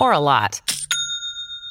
[0.00, 0.60] or a lot,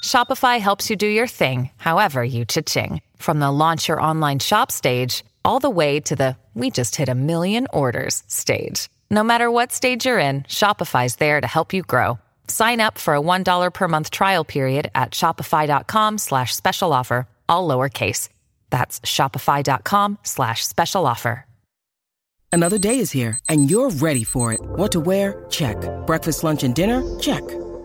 [0.03, 3.01] Shopify helps you do your thing, however you cha-ching.
[3.17, 7.09] From the launch your online shop stage, all the way to the we just hit
[7.09, 8.89] a million orders stage.
[9.11, 12.19] No matter what stage you're in, Shopify's there to help you grow.
[12.47, 17.67] Sign up for a $1 per month trial period at shopify.com slash special offer, all
[17.67, 18.29] lowercase.
[18.69, 21.43] That's shopify.com slash special offer.
[22.51, 24.61] Another day is here, and you're ready for it.
[24.61, 25.45] What to wear?
[25.49, 25.77] Check.
[26.07, 27.03] Breakfast, lunch, and dinner?
[27.19, 27.43] Check.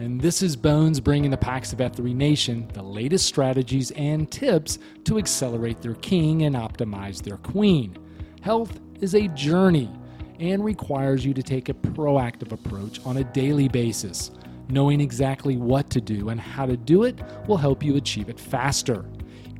[0.00, 4.78] And this is Bones bringing the Pax of F3 Nation the latest strategies and tips
[5.02, 7.98] to accelerate their king and optimize their queen.
[8.40, 9.90] Health is a journey
[10.38, 14.30] and requires you to take a proactive approach on a daily basis.
[14.68, 18.38] Knowing exactly what to do and how to do it will help you achieve it
[18.38, 19.04] faster.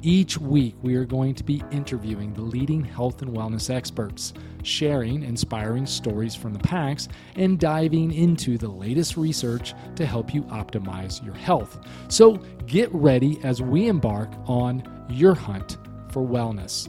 [0.02, 4.34] Each week, we are going to be interviewing the leading health and wellness experts,
[4.68, 10.42] sharing inspiring stories from the Pax, and diving into the latest research to help you
[10.44, 11.80] optimize your health.
[12.08, 12.34] So
[12.66, 15.78] get ready as we embark on your hunt
[16.10, 16.88] for wellness.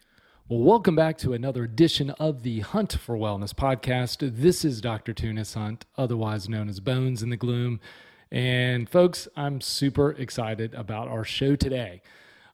[0.53, 4.35] Welcome back to another edition of the Hunt for Wellness podcast.
[4.35, 5.13] This is Dr.
[5.13, 7.79] Tunis Hunt, otherwise known as Bones in the Gloom.
[8.29, 12.01] And folks, I'm super excited about our show today.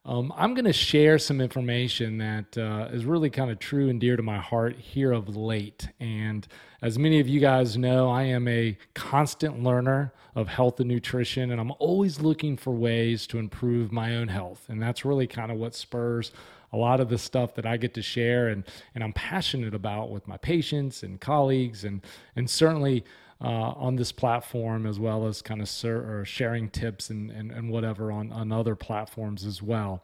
[0.05, 3.99] Um, I'm going to share some information that uh, is really kind of true and
[3.99, 5.89] dear to my heart here of late.
[5.99, 6.47] And
[6.83, 11.49] as many of you guys know, I am a constant learner of health and nutrition,
[11.49, 14.65] and I'm always looking for ways to improve my own health.
[14.69, 16.31] And that's really kind of what spurs
[16.73, 18.63] a lot of the stuff that I get to share and
[18.93, 22.01] and I'm passionate about with my patients and colleagues and
[22.35, 23.03] and certainly
[23.39, 27.69] uh, on this platform as well as kind of ser- sharing tips and, and and
[27.69, 30.03] whatever on on other platforms as well.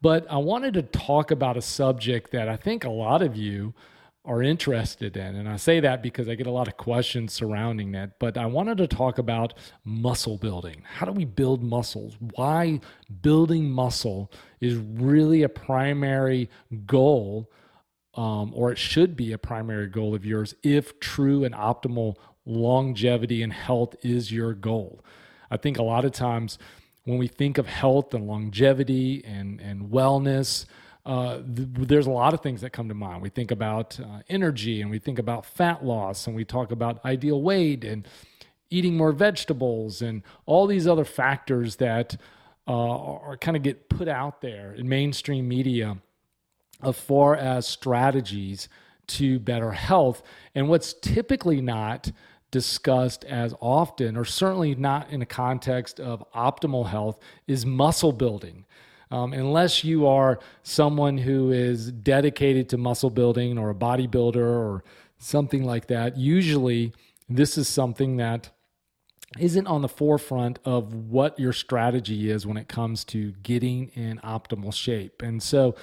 [0.00, 3.72] But I wanted to talk about a subject that I think a lot of you
[4.24, 5.34] are interested in.
[5.34, 8.18] And I say that because I get a lot of questions surrounding that.
[8.20, 9.54] But I wanted to talk about
[9.84, 10.82] muscle building.
[10.84, 12.16] How do we build muscles?
[12.34, 12.80] Why
[13.20, 14.30] building muscle
[14.60, 16.48] is really a primary
[16.86, 17.50] goal,
[18.14, 22.14] um, or it should be a primary goal of yours if true and optimal
[22.46, 25.04] longevity and health is your goal.
[25.50, 26.58] I think a lot of times
[27.04, 30.66] when we think of health and longevity and, and wellness,
[31.04, 33.22] uh, th- there's a lot of things that come to mind.
[33.22, 37.04] We think about uh, energy and we think about fat loss and we talk about
[37.04, 38.06] ideal weight and
[38.70, 42.16] eating more vegetables and all these other factors that
[42.68, 45.98] uh, are kind of get put out there in mainstream media
[46.82, 48.68] as far as strategies
[49.08, 50.22] to better health.
[50.54, 52.10] And what's typically not
[52.50, 58.64] discussed as often, or certainly not in a context of optimal health, is muscle building.
[59.12, 64.82] Um, unless you are someone who is dedicated to muscle building or a bodybuilder or
[65.18, 66.94] something like that, usually
[67.28, 68.48] this is something that
[69.38, 74.18] isn't on the forefront of what your strategy is when it comes to getting in
[74.20, 75.20] optimal shape.
[75.20, 75.74] And so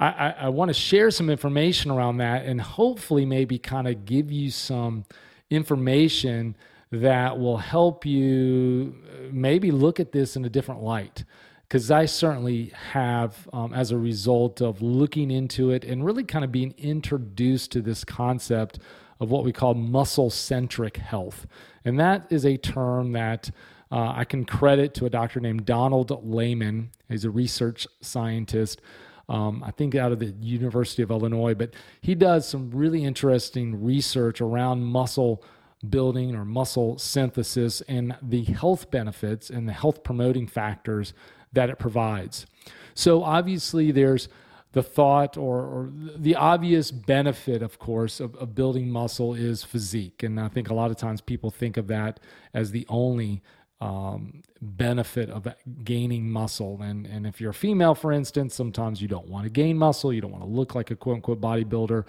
[0.00, 4.06] I, I, I want to share some information around that and hopefully maybe kind of
[4.06, 5.04] give you some
[5.50, 6.56] information
[6.90, 11.24] that will help you uh, maybe look at this in a different light
[11.74, 16.44] because I certainly have, um, as a result of looking into it and really kind
[16.44, 18.78] of being introduced to this concept
[19.18, 21.48] of what we call muscle centric health.
[21.84, 23.50] And that is a term that
[23.90, 26.92] uh, I can credit to a doctor named Donald Layman.
[27.08, 28.80] He's a research scientist.
[29.28, 33.82] Um, I think out of the University of Illinois, but he does some really interesting
[33.82, 35.42] research around muscle
[35.90, 41.14] building or muscle synthesis and the health benefits and the health promoting factors
[41.54, 42.46] that it provides.
[42.94, 44.28] So, obviously, there's
[44.74, 50.24] the thought or, or, the obvious benefit, of course, of, of, building muscle is physique.
[50.24, 52.18] And I think a lot of times people think of that
[52.52, 53.40] as the only
[53.80, 55.46] um, benefit of
[55.84, 56.80] gaining muscle.
[56.82, 60.12] And, and if you're a female, for instance, sometimes you don't want to gain muscle,
[60.12, 62.04] you don't want to look like a quote unquote bodybuilder.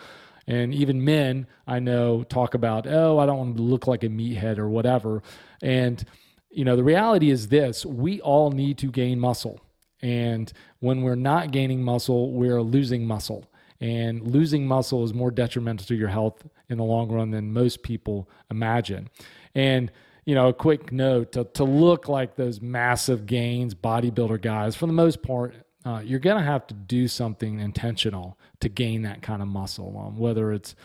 [0.48, 4.10] And even men, I know, talk about, oh, I don't want to look like a
[4.10, 5.22] meathead or whatever.
[5.62, 6.04] And,
[6.56, 9.60] you know, the reality is this we all need to gain muscle.
[10.02, 13.50] And when we're not gaining muscle, we're losing muscle.
[13.82, 17.84] And losing muscle is more detrimental to your health in the long run than most
[17.84, 19.10] people imagine.
[19.54, 19.92] And
[20.26, 24.88] you know, a quick note to, to look like those massive gains bodybuilder guys, for
[24.88, 25.54] the most part,
[25.86, 29.96] uh, you're going to have to do something intentional to gain that kind of muscle,
[30.00, 30.76] um, whether it's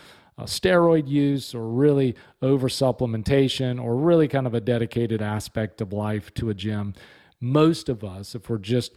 [0.45, 6.33] steroid use or really over supplementation or really kind of a dedicated aspect of life
[6.35, 6.93] to a gym.
[7.39, 8.93] Most of us, if we're just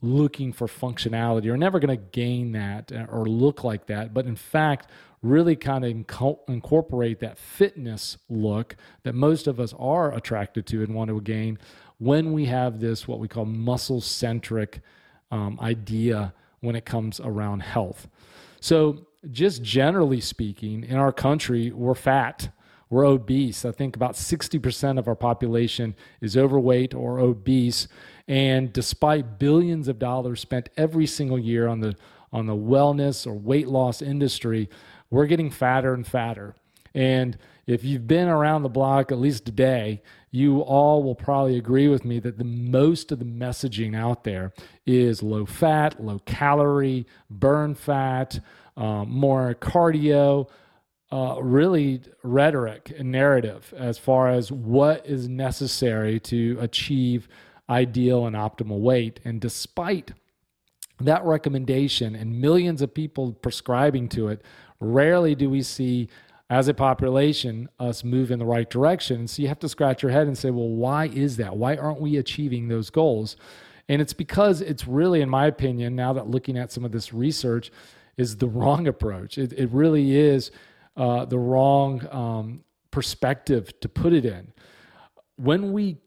[0.00, 4.14] looking for functionality, are never going to gain that uh, or look like that.
[4.14, 4.88] But in fact,
[5.22, 10.82] really kind of inco- incorporate that fitness look that most of us are attracted to
[10.82, 11.58] and want to gain
[11.98, 14.80] when we have this, what we call muscle centric
[15.30, 18.08] um, idea when it comes around health.
[18.60, 22.50] So, just generally speaking, in our country, we're fat.
[22.90, 23.64] We're obese.
[23.64, 27.88] I think about 60% of our population is overweight or obese.
[28.26, 31.96] And despite billions of dollars spent every single year on the
[32.30, 34.68] on the wellness or weight loss industry,
[35.10, 36.54] we're getting fatter and fatter.
[36.94, 41.88] And if you've been around the block at least today, you all will probably agree
[41.88, 44.52] with me that the most of the messaging out there
[44.86, 48.40] is low fat, low calorie, burn fat,
[48.78, 50.48] um, more cardio,
[51.12, 57.28] uh, really rhetoric and narrative as far as what is necessary to achieve
[57.68, 59.20] ideal and optimal weight.
[59.24, 60.12] And despite
[61.00, 64.42] that recommendation and millions of people prescribing to it,
[64.80, 66.08] Rarely do we see,
[66.50, 69.26] as a population, us move in the right direction.
[69.26, 71.56] So you have to scratch your head and say, well, why is that?
[71.56, 73.36] Why aren't we achieving those goals?
[73.88, 77.12] And it's because it's really, in my opinion, now that looking at some of this
[77.12, 77.72] research,
[78.18, 79.38] is the wrong approach.
[79.38, 80.50] It, it really is
[80.96, 84.52] uh, the wrong um, perspective to put it in.
[85.36, 85.98] When we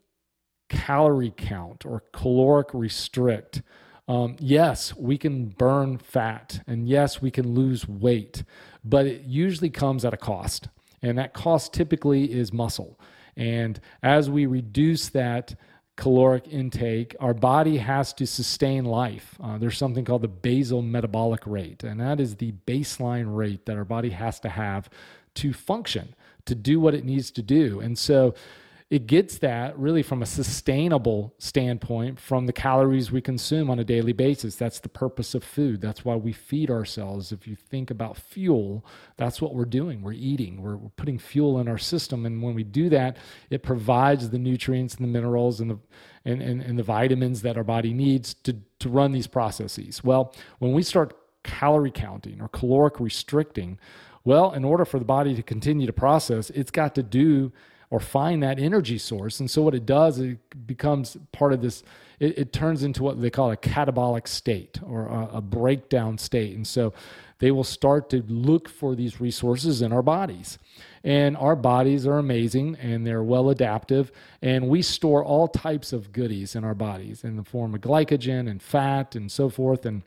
[0.69, 3.61] calorie count or caloric restrict,
[4.07, 8.43] um, yes, we can burn fat and yes, we can lose weight,
[8.83, 10.67] but it usually comes at a cost.
[11.01, 12.99] And that cost typically is muscle.
[13.37, 15.55] And as we reduce that
[16.01, 19.37] caloric intake, our body has to sustain life.
[19.39, 23.77] Uh, there's something called the basal metabolic rate, and that is the baseline rate that
[23.77, 24.89] our body has to have
[25.35, 26.15] to function,
[26.45, 27.79] to do what it needs to do.
[27.79, 28.33] And so,
[28.91, 33.85] it gets that really from a sustainable standpoint from the calories we consume on a
[33.85, 34.57] daily basis.
[34.57, 35.79] That's the purpose of food.
[35.79, 37.31] That's why we feed ourselves.
[37.31, 40.01] If you think about fuel, that's what we're doing.
[40.01, 42.25] We're eating, we're, we're putting fuel in our system.
[42.25, 43.15] And when we do that,
[43.49, 45.79] it provides the nutrients and the minerals and the
[46.25, 50.03] and, and, and the vitamins that our body needs to, to run these processes.
[50.03, 53.79] Well, when we start calorie counting or caloric restricting,
[54.23, 57.51] well, in order for the body to continue to process, it's got to do
[57.91, 59.39] or find that energy source.
[59.41, 61.83] And so what it does, it becomes part of this.
[62.19, 66.55] It, it turns into what they call a catabolic state or a, a breakdown state.
[66.55, 66.93] And so
[67.39, 70.57] they will start to look for these resources in our bodies.
[71.03, 74.11] And our bodies are amazing and they're well adaptive.
[74.41, 78.49] And we store all types of goodies in our bodies in the form of glycogen
[78.49, 79.85] and fat and so forth.
[79.85, 80.03] And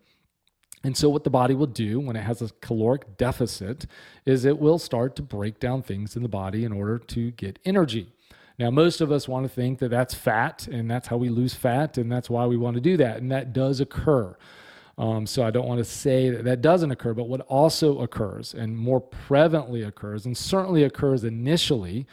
[0.85, 3.87] and so, what the body will do when it has a caloric deficit
[4.27, 7.59] is it will start to break down things in the body in order to get
[7.65, 8.13] energy.
[8.59, 11.55] Now, most of us want to think that that's fat and that's how we lose
[11.55, 13.17] fat and that's why we want to do that.
[13.17, 14.37] And that does occur.
[14.99, 18.53] Um, so, I don't want to say that that doesn't occur, but what also occurs
[18.53, 22.07] and more prevalently occurs and certainly occurs initially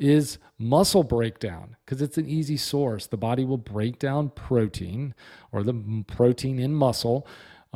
[0.00, 3.06] is muscle breakdown because it's an easy source.
[3.06, 5.14] The body will break down protein
[5.52, 7.26] or the protein in muscle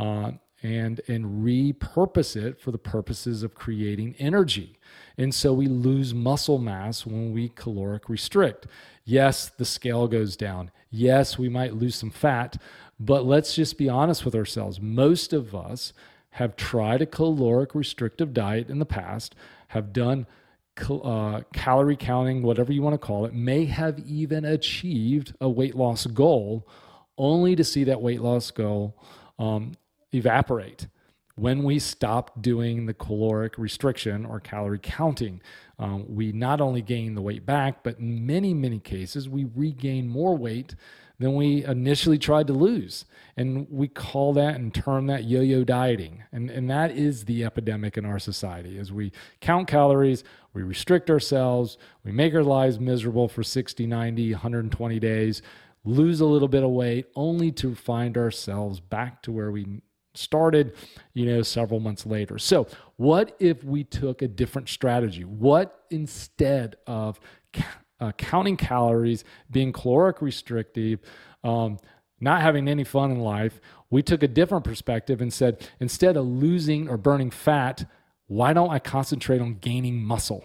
[0.00, 4.78] uh, and and repurpose it for the purposes of creating energy.
[5.16, 8.66] And so we lose muscle mass when we caloric restrict.
[9.04, 10.70] Yes, the scale goes down.
[10.90, 12.56] Yes, we might lose some fat,
[12.98, 14.80] but let's just be honest with ourselves.
[14.80, 15.92] Most of us
[16.30, 19.34] have tried a caloric restrictive diet in the past,
[19.68, 20.26] have done
[20.88, 25.74] uh, calorie counting, whatever you want to call it, may have even achieved a weight
[25.74, 26.66] loss goal,
[27.18, 28.96] only to see that weight loss goal
[29.38, 29.72] um,
[30.12, 30.88] evaporate
[31.36, 35.40] when we stop doing the caloric restriction or calorie counting.
[35.78, 40.06] Um, we not only gain the weight back, but in many, many cases, we regain
[40.06, 40.74] more weight
[41.18, 43.04] than we initially tried to lose.
[43.36, 46.24] And we call that and term that yo-yo dieting.
[46.32, 51.10] And, and that is the epidemic in our society as we count calories, we restrict
[51.10, 55.42] ourselves, we make our lives miserable for 60, 90, 120 days,
[55.84, 59.80] lose a little bit of weight, only to find ourselves back to where we
[60.20, 60.74] started,
[61.14, 62.38] you know, several months later.
[62.38, 65.24] So, what if we took a different strategy?
[65.24, 67.18] What instead of
[68.00, 71.00] uh, counting calories, being caloric restrictive,
[71.44, 71.78] um,
[72.20, 73.60] not having any fun in life,
[73.90, 77.84] we took a different perspective and said, instead of losing or burning fat,
[78.26, 80.44] why don't I concentrate on gaining muscle?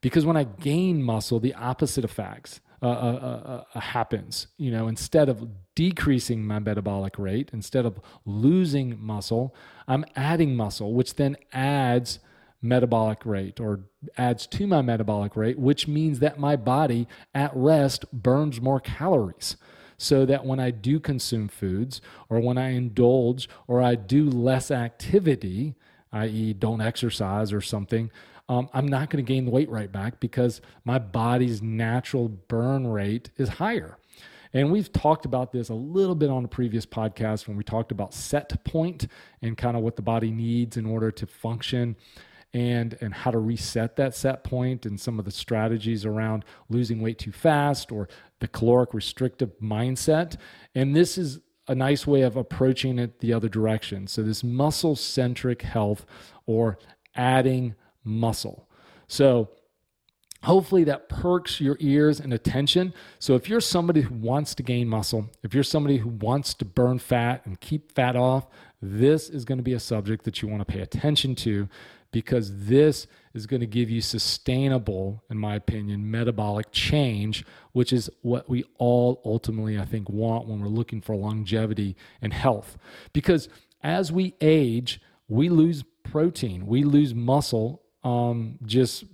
[0.00, 4.48] Because when I gain muscle, the opposite effects uh, uh, uh, happens.
[4.58, 9.54] You know, instead of decreasing my metabolic rate, instead of losing muscle,
[9.88, 12.20] I'm adding muscle, which then adds
[12.62, 13.80] metabolic rate or
[14.16, 19.56] adds to my metabolic rate, which means that my body at rest burns more calories.
[19.96, 24.72] So that when I do consume foods or when I indulge or I do less
[24.72, 25.76] activity,
[26.12, 28.10] i.e., don't exercise or something,
[28.48, 32.88] um, I'm not going to gain the weight right back because my body's natural burn
[32.88, 33.96] rate is higher.
[34.54, 37.90] And we've talked about this a little bit on a previous podcast when we talked
[37.92, 39.08] about set point
[39.42, 41.96] and kind of what the body needs in order to function
[42.54, 47.02] and and how to reset that set point and some of the strategies around losing
[47.02, 48.08] weight too fast or
[48.38, 50.36] the caloric restrictive mindset.
[50.72, 54.06] And this is a nice way of approaching it the other direction.
[54.06, 56.06] So this muscle centric health
[56.46, 56.78] or
[57.16, 58.68] adding muscle.
[59.08, 59.50] So
[60.44, 62.92] hopefully that perks your ears and attention.
[63.18, 66.64] So if you're somebody who wants to gain muscle, if you're somebody who wants to
[66.64, 68.46] burn fat and keep fat off,
[68.80, 71.68] this is going to be a subject that you want to pay attention to
[72.12, 78.08] because this is going to give you sustainable, in my opinion, metabolic change, which is
[78.22, 82.76] what we all ultimately, I think, want when we're looking for longevity and health.
[83.12, 83.48] Because
[83.82, 89.04] as we age, we lose protein, we lose muscle um, just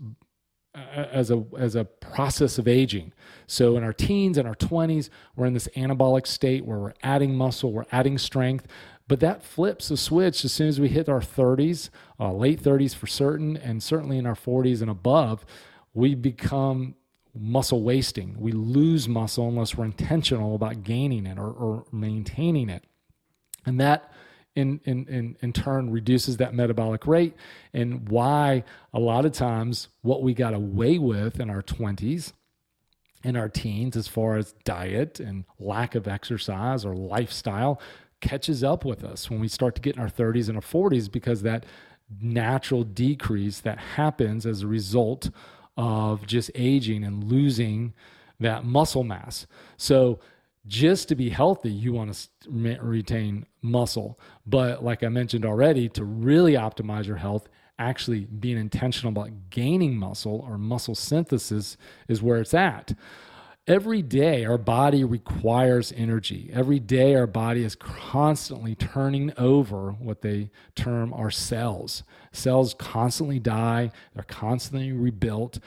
[0.75, 3.13] as a as a process of aging.
[3.47, 7.35] So in our teens and our 20s, we're in this anabolic state where we're adding
[7.35, 8.67] muscle, we're adding strength,
[9.09, 12.95] but that flips a switch as soon as we hit our 30s, uh, late 30s
[12.95, 15.45] for certain, and certainly in our 40s and above,
[15.95, 16.95] we become
[17.35, 18.37] muscle wasting.
[18.39, 22.85] We lose muscle unless we're intentional about gaining it or, or maintaining it.
[23.67, 24.13] And that
[24.57, 27.35] in, in, in, in turn reduces that metabolic rate
[27.73, 32.33] and why a lot of times what we got away with in our 20s
[33.23, 37.81] in our teens as far as diet and lack of exercise or lifestyle
[38.21, 41.11] catches up with us when we start to get in our 30s and our 40s
[41.11, 41.65] because that
[42.21, 45.31] natural decrease that happens as a result
[45.77, 47.93] of just aging and losing
[48.41, 49.47] that muscle mass.
[49.77, 50.19] So
[50.71, 52.49] just to be healthy, you want to
[52.81, 54.21] retain muscle.
[54.47, 59.97] But like I mentioned already, to really optimize your health, actually being intentional about gaining
[59.97, 62.95] muscle or muscle synthesis is where it's at.
[63.67, 66.51] Every day, our body requires energy.
[66.53, 72.05] Every day, our body is constantly turning over what they term our cells.
[72.33, 75.59] Cells constantly die, they're constantly rebuilt.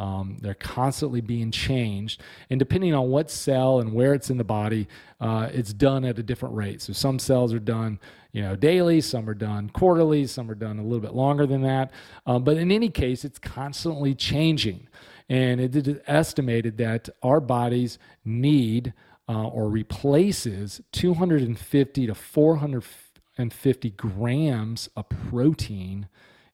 [0.00, 2.22] Um, they're constantly being changed.
[2.48, 4.88] And depending on what cell and where it's in the body,
[5.20, 6.80] uh, it's done at a different rate.
[6.80, 8.00] So some cells are done,
[8.32, 11.60] you know, daily, some are done quarterly, some are done a little bit longer than
[11.64, 11.90] that.
[12.24, 14.88] Um, but in any case, it's constantly changing.
[15.28, 18.94] And it is estimated that our bodies need
[19.28, 26.08] uh, or replaces 250 to 450 grams of protein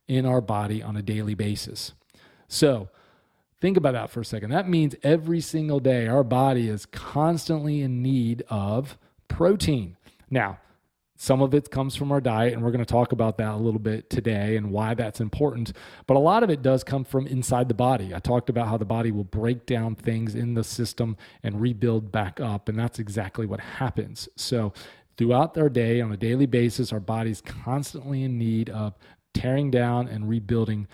[0.08, 1.92] in our body on a daily basis.
[2.48, 2.88] So,
[3.60, 4.50] think about that for a second.
[4.50, 8.98] That means every single day our body is constantly in need of
[9.28, 9.96] protein.
[10.30, 10.58] Now,
[11.18, 13.56] some of it comes from our diet, and we're going to talk about that a
[13.56, 15.72] little bit today and why that's important.
[16.06, 18.14] But a lot of it does come from inside the body.
[18.14, 22.12] I talked about how the body will break down things in the system and rebuild
[22.12, 24.28] back up, and that's exactly what happens.
[24.36, 24.74] So,
[25.16, 28.92] throughout our day, on a daily basis, our body's constantly in need of
[29.32, 30.86] tearing down and rebuilding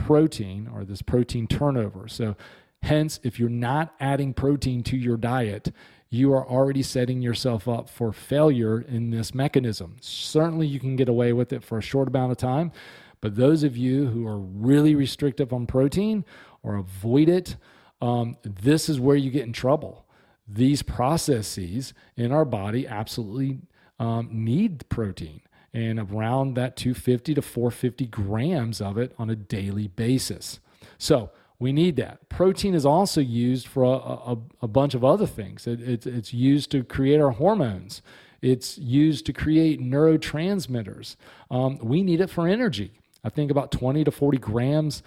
[0.00, 2.08] protein or this protein turnover.
[2.08, 2.36] So,
[2.82, 5.72] hence, if you're not adding protein to your diet,
[6.08, 9.96] you are already setting yourself up for failure in this mechanism.
[10.00, 12.72] Certainly, you can get away with it for a short amount of time,
[13.20, 16.24] but those of you who are really restrictive on protein
[16.62, 17.56] or avoid it,
[18.00, 20.06] um, this is where you get in trouble.
[20.48, 23.58] These processes in our body absolutely
[23.98, 25.42] um, need protein
[25.72, 30.60] and around that 250 to 450 grams of it on a daily basis.
[30.98, 32.26] So, we need that.
[32.30, 35.66] Protein is also used for a, a, a bunch of other things.
[35.66, 38.00] It, it, it's used to create our hormones.
[38.40, 41.16] It's used to create neurotransmitters.
[41.50, 42.98] Um, we need it for energy.
[43.22, 45.02] I think about 20 to 40 grams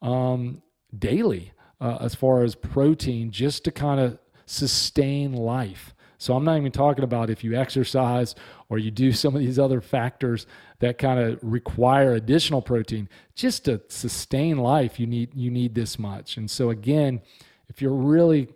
[0.00, 0.62] um,
[0.98, 5.94] daily uh, as far as protein just to kind of sustain life.
[6.20, 8.34] So I'm not even talking about if you exercise
[8.68, 10.46] or you do some of these other factors
[10.80, 13.08] that kind of require additional protein.
[13.34, 16.36] Just to sustain life, you need you need this much.
[16.36, 17.22] And so again,
[17.68, 18.48] if you're really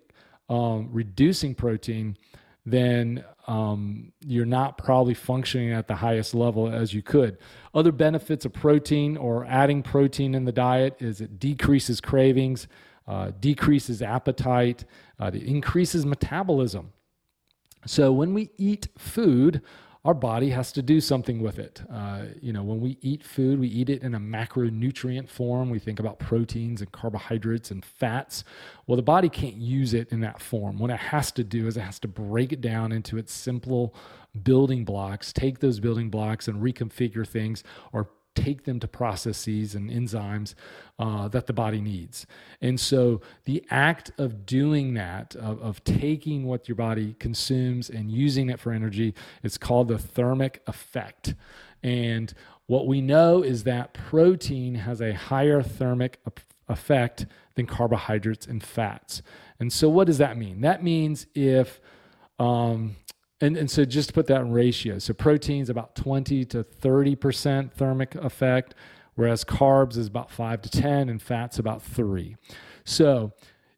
[0.51, 2.19] um, reducing protein,
[2.67, 7.39] then um, you're not probably functioning at the highest level as you could.
[7.75, 12.67] Other benefits of protein or adding protein in the diet is it decreases cravings,
[13.07, 14.85] uh, decreases appetite,
[15.19, 16.93] uh, it increases metabolism.
[17.87, 19.63] So when we eat food,
[20.05, 21.83] our body has to do something with it.
[21.91, 25.71] Uh, you know, when we eat food, we eat it in a macronutrient form.
[25.71, 28.45] We think about proteins and carbohydrates and fats.
[28.87, 30.79] Well, the body can't use it in that form.
[30.79, 33.95] What it has to do is it has to break it down into its simple
[34.43, 39.91] building blocks, take those building blocks and reconfigure things or take them to processes and
[39.91, 40.55] enzymes
[40.99, 42.27] uh, that the body needs.
[42.61, 48.11] And so the act of doing that, of, of taking what your body consumes and
[48.11, 51.35] using it for energy, it's called the thermic effect.
[51.83, 52.33] And
[52.67, 56.19] what we know is that protein has a higher thermic
[56.69, 59.23] effect than carbohydrates and fats.
[59.61, 60.63] And so, what does that mean?
[60.63, 61.81] That means if
[62.39, 62.97] um,
[63.45, 66.65] and, and so just to put that in ratio, so proteins is about 20 to
[66.65, 68.75] 30% thermic effect,
[69.15, 72.37] whereas carbs is about 5 to 10 and fats about 3.
[72.85, 73.33] So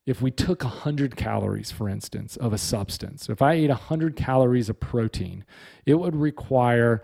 [0.06, 4.68] if we took 100 calories, for instance, of a substance, if I ate 100 calories
[4.68, 5.44] of protein,
[5.84, 7.02] it would require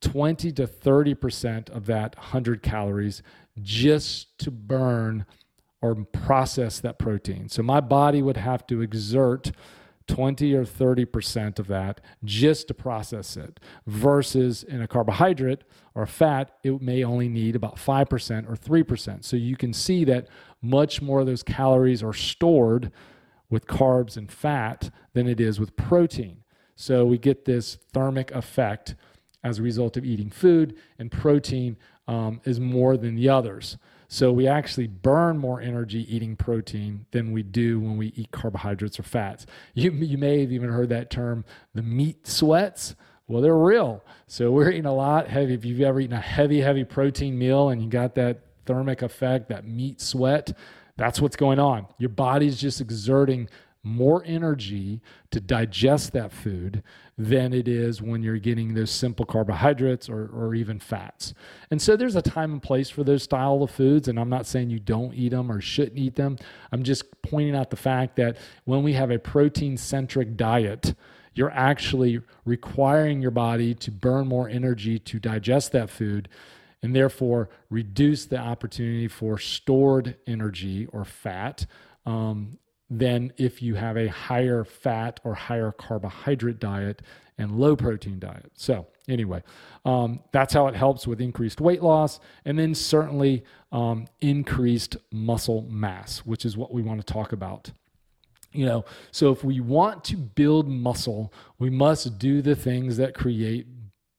[0.00, 3.22] 20 to 30% of that 100 calories
[3.60, 5.26] just to burn
[5.82, 7.50] or process that protein.
[7.50, 9.52] So my body would have to exert
[10.12, 16.54] 20 or 30% of that just to process it, versus in a carbohydrate or fat,
[16.62, 19.24] it may only need about 5% or 3%.
[19.24, 20.28] So you can see that
[20.60, 22.92] much more of those calories are stored
[23.48, 26.44] with carbs and fat than it is with protein.
[26.74, 28.94] So we get this thermic effect
[29.42, 33.76] as a result of eating food, and protein um, is more than the others.
[34.12, 39.00] So we actually burn more energy eating protein than we do when we eat carbohydrates
[39.00, 39.46] or fats.
[39.72, 42.94] You, you may have even heard that term, the meat sweats.
[43.26, 44.04] Well, they're real.
[44.26, 45.54] So we're eating a lot heavy.
[45.54, 49.48] If you've ever eaten a heavy, heavy protein meal and you got that thermic effect,
[49.48, 50.54] that meat sweat,
[50.98, 51.86] that's what's going on.
[51.96, 53.48] Your body's just exerting
[53.84, 56.82] more energy to digest that food
[57.18, 61.34] than it is when you're getting those simple carbohydrates or, or even fats.
[61.70, 64.06] And so there's a time and place for those style of foods.
[64.06, 66.38] And I'm not saying you don't eat them or shouldn't eat them.
[66.70, 70.94] I'm just pointing out the fact that when we have a protein centric diet,
[71.34, 76.28] you're actually requiring your body to burn more energy to digest that food
[76.82, 81.66] and therefore reduce the opportunity for stored energy or fat
[82.04, 82.58] um,
[82.98, 87.00] than if you have a higher fat or higher carbohydrate diet
[87.38, 88.52] and low protein diet.
[88.54, 89.42] So, anyway,
[89.84, 95.62] um, that's how it helps with increased weight loss and then certainly um, increased muscle
[95.62, 97.72] mass, which is what we want to talk about.
[98.52, 103.14] You know, so if we want to build muscle, we must do the things that
[103.14, 103.66] create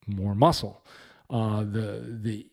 [0.07, 0.83] more muscle.
[1.29, 2.47] Uh, the the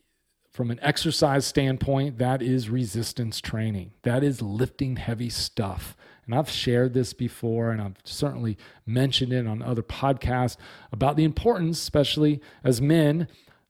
[0.51, 3.93] from an exercise standpoint, that is resistance training.
[4.03, 5.95] That is lifting heavy stuff.
[6.25, 10.57] And I've shared this before, and I've certainly mentioned it on other podcasts
[10.91, 13.27] about the importance, especially as men,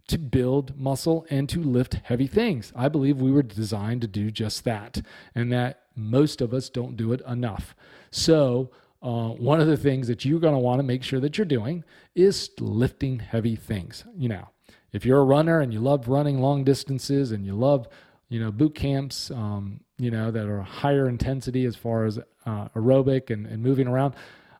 [0.07, 2.73] to build muscle and to lift heavy things.
[2.75, 5.01] I believe we were designed to do just that,
[5.33, 7.75] and that most of us don't do it enough.
[8.09, 11.37] So, uh, one of the things that you're going to want to make sure that
[11.37, 11.83] you're doing
[12.13, 14.03] is lifting heavy things.
[14.15, 14.49] You know,
[14.91, 17.87] if you're a runner and you love running long distances and you love,
[18.29, 22.67] you know, boot camps, um, you know, that are higher intensity as far as uh,
[22.75, 24.15] aerobic and, and moving around,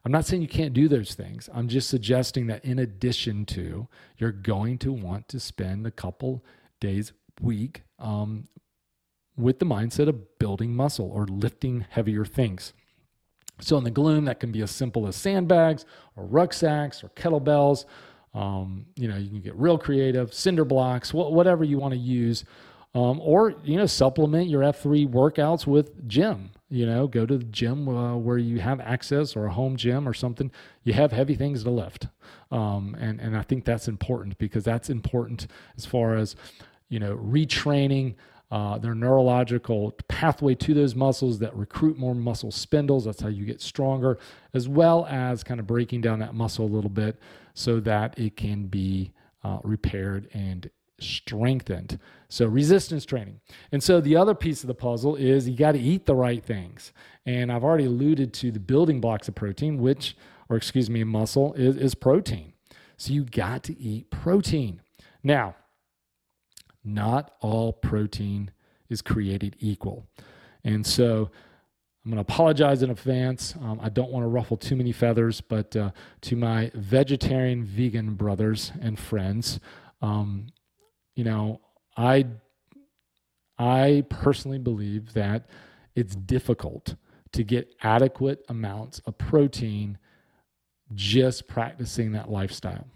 [0.06, 1.50] I'm not saying you can't do those things.
[1.52, 6.44] I'm just suggesting that in addition to, you're going to want to spend a couple
[6.80, 8.48] days week um,
[9.36, 12.74] with the mindset of building muscle or lifting heavier things.
[13.62, 17.86] So in the gloom, that can be as simple as sandbags or rucksacks or kettlebells.
[18.34, 22.00] Um, you know, you can get real creative, cinder blocks, wh- whatever you want to
[22.00, 22.44] use.
[22.94, 26.52] Um, or, you know, supplement your F3 workouts with gym.
[26.70, 30.08] You know, go to the gym uh, where you have access or a home gym
[30.08, 30.52] or something.
[30.84, 32.08] You have heavy things to lift.
[32.52, 36.36] Um, and, and I think that's important because that's important as far as,
[36.90, 38.16] you know, retraining
[38.52, 43.06] uh, their neurological pathway to those muscles that recruit more muscle spindles.
[43.06, 44.20] That's how you get stronger,
[44.54, 47.18] as well as kind of breaking down that muscle a little bit
[47.54, 50.70] so that it can be uh, repaired and
[51.02, 52.00] strengthened.
[52.30, 53.42] So, resistance training.
[53.72, 56.44] And so, the other piece of the puzzle is you got to eat the right
[56.44, 56.94] things.
[57.26, 60.16] And I've already alluded to the building blocks of protein, which,
[60.50, 62.54] or excuse me, muscle is, is protein.
[62.98, 64.82] So, you got to eat protein.
[65.24, 65.56] Now,
[66.84, 68.52] not all protein
[68.90, 70.08] is created equal.
[70.64, 71.32] And so
[72.04, 73.56] I'm going to apologize in advance.
[73.62, 78.16] Um, I don't want to ruffle too many feathers, but uh, to my vegetarian, vegan
[78.16, 79.60] brothers and friends,
[80.02, 80.48] um,
[81.22, 81.62] you know,
[81.96, 82.26] I,
[83.60, 85.46] I personally believe that
[85.94, 86.96] it's difficult
[87.34, 90.00] to get adequate amounts of protein
[90.96, 92.88] just practicing that lifestyle.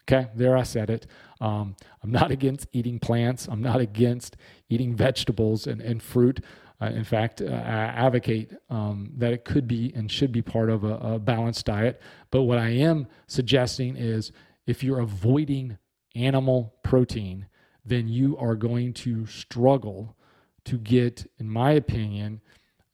[0.00, 1.06] Okay, there I said it.
[1.40, 3.46] Um, I'm not against eating plants.
[3.46, 4.36] I'm not against
[4.68, 6.40] eating vegetables and, and fruit.
[6.82, 10.70] Uh, in fact, uh, I advocate um, that it could be and should be part
[10.70, 12.02] of a, a balanced diet.
[12.32, 14.32] But what I am suggesting is
[14.66, 15.78] if you're avoiding
[16.16, 17.46] animal protein,
[17.84, 20.16] then you are going to struggle
[20.64, 22.40] to get, in my opinion,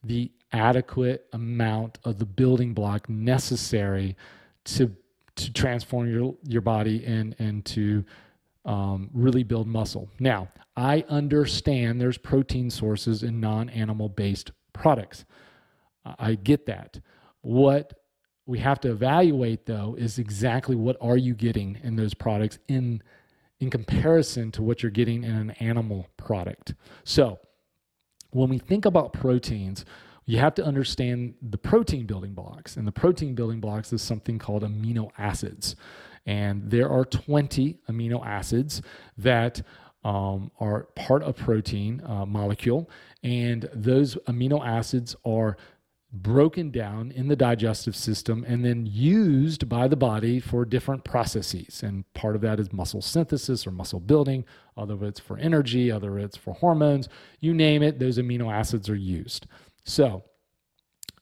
[0.04, 4.16] the adequate amount of the building block necessary
[4.64, 4.94] to
[5.34, 8.04] to transform your your body and and to
[8.64, 10.08] um, really build muscle.
[10.18, 15.24] Now, I understand there's protein sources in non-animal based products.
[16.18, 17.00] I get that.
[17.40, 17.94] What
[18.46, 23.02] we have to evaluate though is exactly what are you getting in those products in
[23.60, 26.74] in comparison to what you're getting in an animal product.
[27.04, 27.38] So,
[28.30, 29.84] when we think about proteins,
[30.26, 32.76] you have to understand the protein building blocks.
[32.76, 35.76] And the protein building blocks is something called amino acids.
[36.26, 38.82] And there are 20 amino acids
[39.16, 39.62] that
[40.04, 42.90] um, are part of protein uh, molecule.
[43.22, 45.56] And those amino acids are
[46.22, 51.82] broken down in the digestive system and then used by the body for different processes.
[51.82, 54.44] And part of that is muscle synthesis or muscle building,
[54.76, 57.08] other of it's for energy, other it's for hormones.
[57.40, 59.46] You name it, those amino acids are used.
[59.84, 60.24] So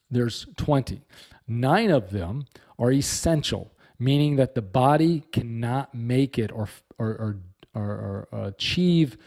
[0.09, 1.01] there's 20.
[1.47, 2.45] Nine of them
[2.79, 7.41] are essential, meaning that the body cannot make it or, or,
[7.75, 9.17] or, or, achieve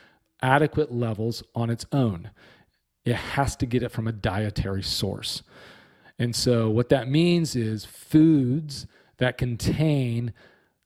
[0.42, 2.30] adequate levels on its own.
[3.08, 5.42] It has to get it from a dietary source.
[6.18, 10.34] And so, what that means is foods that contain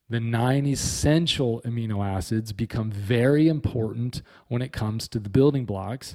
[0.08, 6.14] the nine essential amino acids become very important when it comes to the building blocks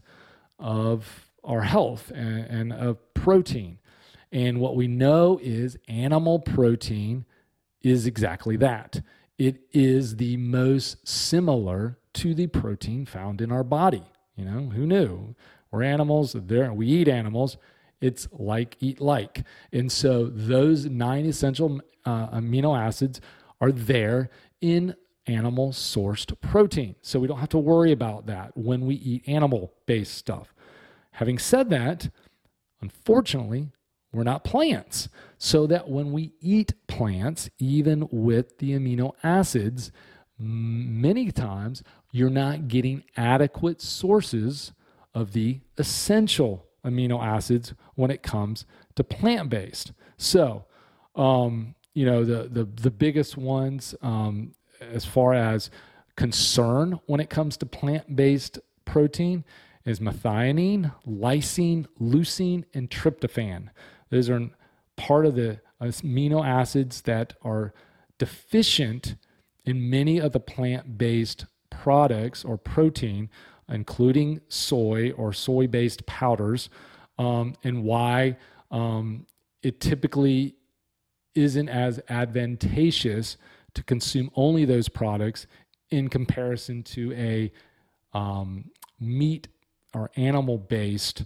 [0.57, 3.79] of our health and, and of protein.
[4.31, 7.25] And what we know is animal protein
[7.81, 9.01] is exactly that.
[9.37, 14.03] It is the most similar to the protein found in our body.
[14.37, 15.35] You know, who knew?
[15.71, 17.57] We're animals, there we eat animals.
[17.99, 19.43] It's like eat like.
[19.71, 23.19] And so those nine essential uh, amino acids
[23.59, 24.29] are there
[24.61, 26.95] in animal sourced protein.
[27.01, 30.53] So we don't have to worry about that when we eat animal based stuff.
[31.11, 32.09] Having said that,
[32.81, 33.71] unfortunately,
[34.13, 35.09] we're not plants.
[35.37, 39.91] So that when we eat plants, even with the amino acids,
[40.39, 44.71] many times you're not getting adequate sources
[45.17, 49.91] of the essential amino acids when it comes to plant based.
[50.17, 50.65] So,
[51.15, 55.71] um, you know, the, the, the biggest ones um, as far as
[56.15, 59.43] concern when it comes to plant based protein
[59.85, 63.69] is methionine, lysine, leucine, and tryptophan.
[64.11, 64.49] Those are
[64.95, 67.73] part of the amino acids that are
[68.19, 69.15] deficient
[69.65, 73.29] in many of the plant based products or protein,
[73.69, 76.69] including soy or soy based powders,
[77.17, 78.37] um, and why
[78.71, 79.25] um,
[79.63, 80.55] it typically
[81.35, 83.37] isn't as advantageous
[83.73, 85.45] to consume only those products
[85.89, 87.51] in comparison to a
[88.13, 89.47] um, meat
[89.93, 91.23] or animal based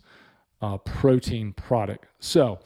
[0.62, 2.06] uh, protein product.
[2.20, 2.60] So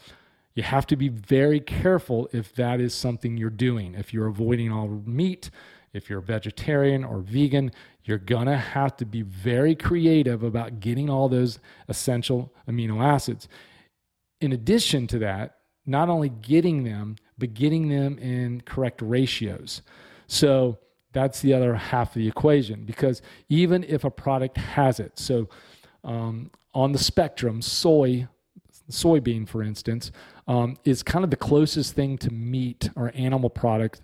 [0.55, 3.93] you have to be very careful if that is something you're doing.
[3.95, 5.49] If you're avoiding all meat,
[5.95, 7.71] if you're a vegetarian or vegan,
[8.03, 13.47] you're to have to be very creative about getting all those essential amino acids.
[14.41, 15.55] In addition to that,
[15.85, 19.81] not only getting them, but getting them in correct ratios.
[20.27, 20.79] So
[21.13, 25.47] that's the other half of the equation because even if a product has it, so
[26.03, 28.27] um, on the spectrum, soy,
[28.91, 30.11] soybean, for instance,
[30.47, 34.01] um, is kind of the closest thing to meat or animal product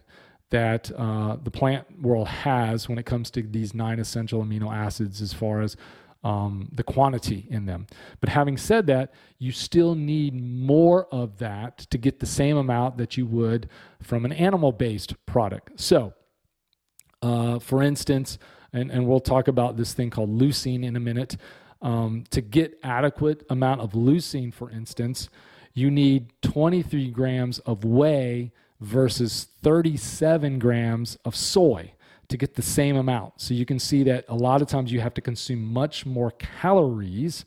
[0.52, 5.22] that uh, the plant world has when it comes to these nine essential amino acids
[5.22, 5.76] as far as
[6.24, 7.88] um, the quantity in them.
[8.20, 12.98] But having said that, you still need more of that to get the same amount
[12.98, 13.70] that you would
[14.02, 15.80] from an animal based product.
[15.80, 16.14] So,
[17.22, 18.38] uh, for instance,
[18.74, 21.38] and, and we'll talk about this thing called leucine in a minute.
[21.82, 25.30] Um, to get adequate amount of leucine, for instance,
[25.74, 28.52] you need 23 grams of whey
[28.82, 31.94] versus 37 grams of soy
[32.28, 33.40] to get the same amount.
[33.40, 36.32] So you can see that a lot of times you have to consume much more
[36.32, 37.46] calories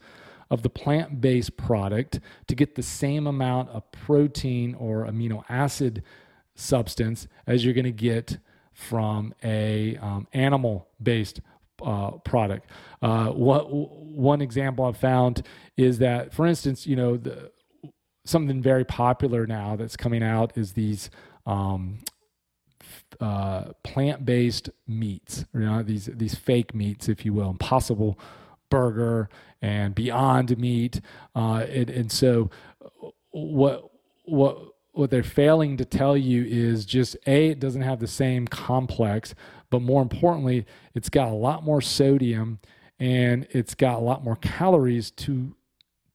[0.51, 6.03] of the plant based product to get the same amount of protein or amino acid
[6.55, 8.39] substance as you're going to get
[8.73, 11.41] from a um, animal based
[11.83, 12.71] uh, product.
[13.03, 15.43] Uh, what one example I've found
[15.77, 17.51] is that, for instance, you know, the,
[18.25, 21.11] something very popular now that's coming out is these
[21.47, 21.99] um,
[23.21, 28.19] uh, plant-based meats, you know, these these fake meats, if you will, Impossible
[28.71, 29.29] Burger
[29.63, 31.01] and Beyond Meat,
[31.35, 32.51] uh, and, and so
[33.31, 33.91] what
[34.25, 34.59] what
[34.93, 39.35] what they're failing to tell you is just a it doesn't have the same complex,
[39.71, 42.61] but more importantly, it's got a lot more sodium
[42.99, 45.55] and it's got a lot more calories to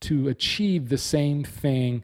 [0.02, 2.04] to achieve the same thing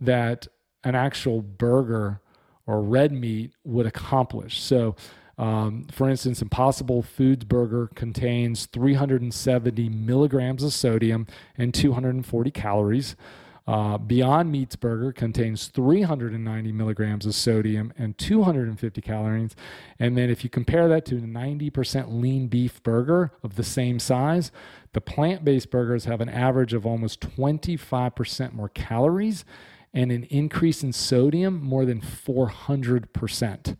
[0.00, 0.48] that
[0.84, 2.20] an actual burger
[2.66, 4.60] or red meat would accomplish.
[4.60, 4.96] So,
[5.36, 13.16] um, for instance, Impossible Foods Burger contains 370 milligrams of sodium and 240 calories.
[13.66, 19.54] Uh, Beyond Meat's burger contains 390 milligrams of sodium and 250 calories.
[19.98, 23.98] And then, if you compare that to a 90% lean beef burger of the same
[23.98, 24.50] size,
[24.92, 29.44] the plant based burgers have an average of almost 25% more calories
[29.92, 33.76] and an increase in sodium more than 400%.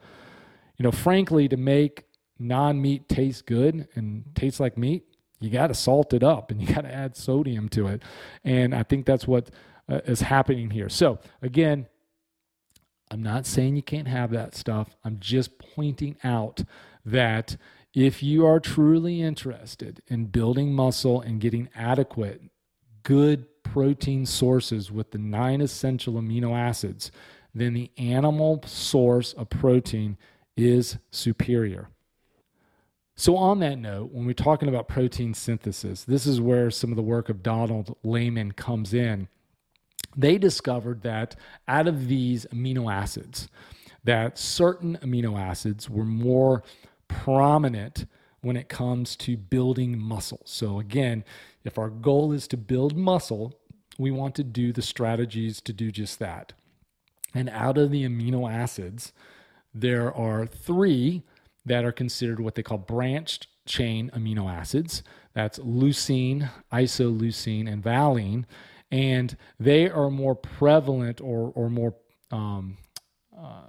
[0.77, 2.05] You know, frankly, to make
[2.39, 5.05] non meat taste good and taste like meat,
[5.41, 8.03] you got to salt it up and you got to add sodium to it.
[8.45, 9.51] And I think that's what
[9.91, 10.89] uh, is happening here.
[10.89, 11.87] So, again,
[13.11, 14.97] I'm not saying you can't have that stuff.
[15.05, 16.63] I'm just pointing out
[17.05, 17.57] that
[17.93, 22.41] if you are truly interested in building muscle and getting adequate,
[23.03, 27.11] good protein sources with the nine essential amino acids,
[27.53, 30.17] then the animal source of protein
[30.57, 31.89] is superior.
[33.17, 36.97] So, on that note, when we're talking about protein synthesis, this is where some of
[36.97, 39.29] the work of Donald Layman comes in.
[40.17, 41.37] They discovered that
[41.69, 43.49] out of these amino acids,
[44.05, 46.63] that certain amino acids were more
[47.09, 48.07] prominent
[48.41, 50.41] when it comes to building muscle.
[50.45, 51.25] So, again,
[51.65, 53.59] if our goal is to build muscle,
[53.99, 56.55] we want to do the strategies to do just that.
[57.35, 59.13] And out of the amino acids,
[59.75, 61.23] there are three
[61.67, 65.03] that are considered what they call branched chain amino acids.
[65.35, 68.47] That's leucine, isoleucine, and valine.
[68.91, 71.95] And they are more prevalent or, or more
[72.31, 72.77] um,
[73.37, 73.69] uh,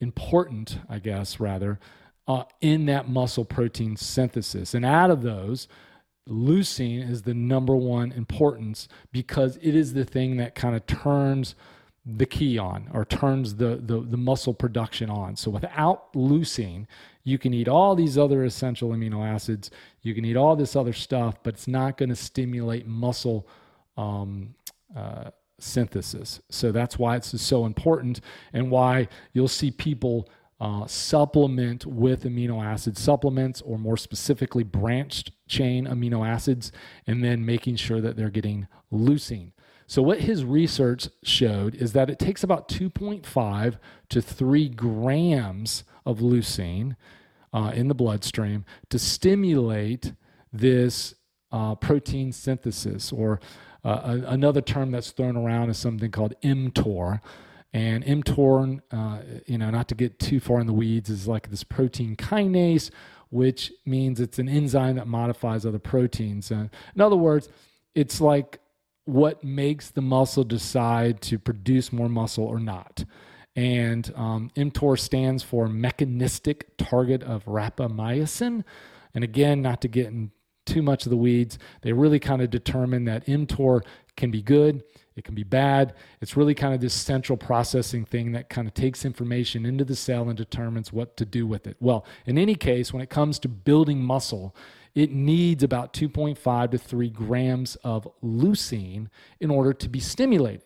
[0.00, 1.80] important, I guess, rather,
[2.28, 4.74] uh, in that muscle protein synthesis.
[4.74, 5.68] And out of those,
[6.28, 11.54] leucine is the number one importance because it is the thing that kind of turns
[12.04, 15.34] the key on or turns the, the, the muscle production on.
[15.36, 16.86] So without leucine,
[17.24, 19.70] you can eat all these other essential amino acids,
[20.02, 23.48] you can eat all this other stuff, but it's not going to stimulate muscle
[23.96, 24.54] um,
[24.94, 26.40] uh, synthesis.
[26.50, 28.20] So that's why it's so important
[28.52, 30.28] and why you'll see people
[30.58, 36.72] uh, supplement with amino acid supplements or more specifically branched chain amino acids
[37.06, 39.52] and then making sure that they're getting leucine.
[39.86, 43.78] So, what his research showed is that it takes about 2.5
[44.08, 46.96] to 3 grams of leucine
[47.52, 50.12] uh, in the bloodstream to stimulate
[50.52, 51.14] this
[51.52, 53.40] uh, protein synthesis, or
[53.86, 57.20] uh, another term that's thrown around is something called mTOR.
[57.72, 61.50] And mTOR, uh, you know, not to get too far in the weeds, is like
[61.50, 62.90] this protein kinase,
[63.30, 66.50] which means it's an enzyme that modifies other proteins.
[66.50, 67.48] Uh, in other words,
[67.94, 68.58] it's like
[69.04, 73.04] what makes the muscle decide to produce more muscle or not.
[73.54, 78.64] And um, mTOR stands for mechanistic target of rapamycin.
[79.14, 80.32] And again, not to get in
[80.66, 83.82] too much of the weeds, they really kind of determine that mTOR
[84.16, 84.82] can be good,
[85.16, 85.94] it can be bad.
[86.20, 89.96] It's really kind of this central processing thing that kind of takes information into the
[89.96, 91.76] cell and determines what to do with it.
[91.80, 94.54] Well, in any case, when it comes to building muscle,
[94.94, 99.08] it needs about 2.5 to 3 grams of leucine
[99.40, 100.62] in order to be stimulated.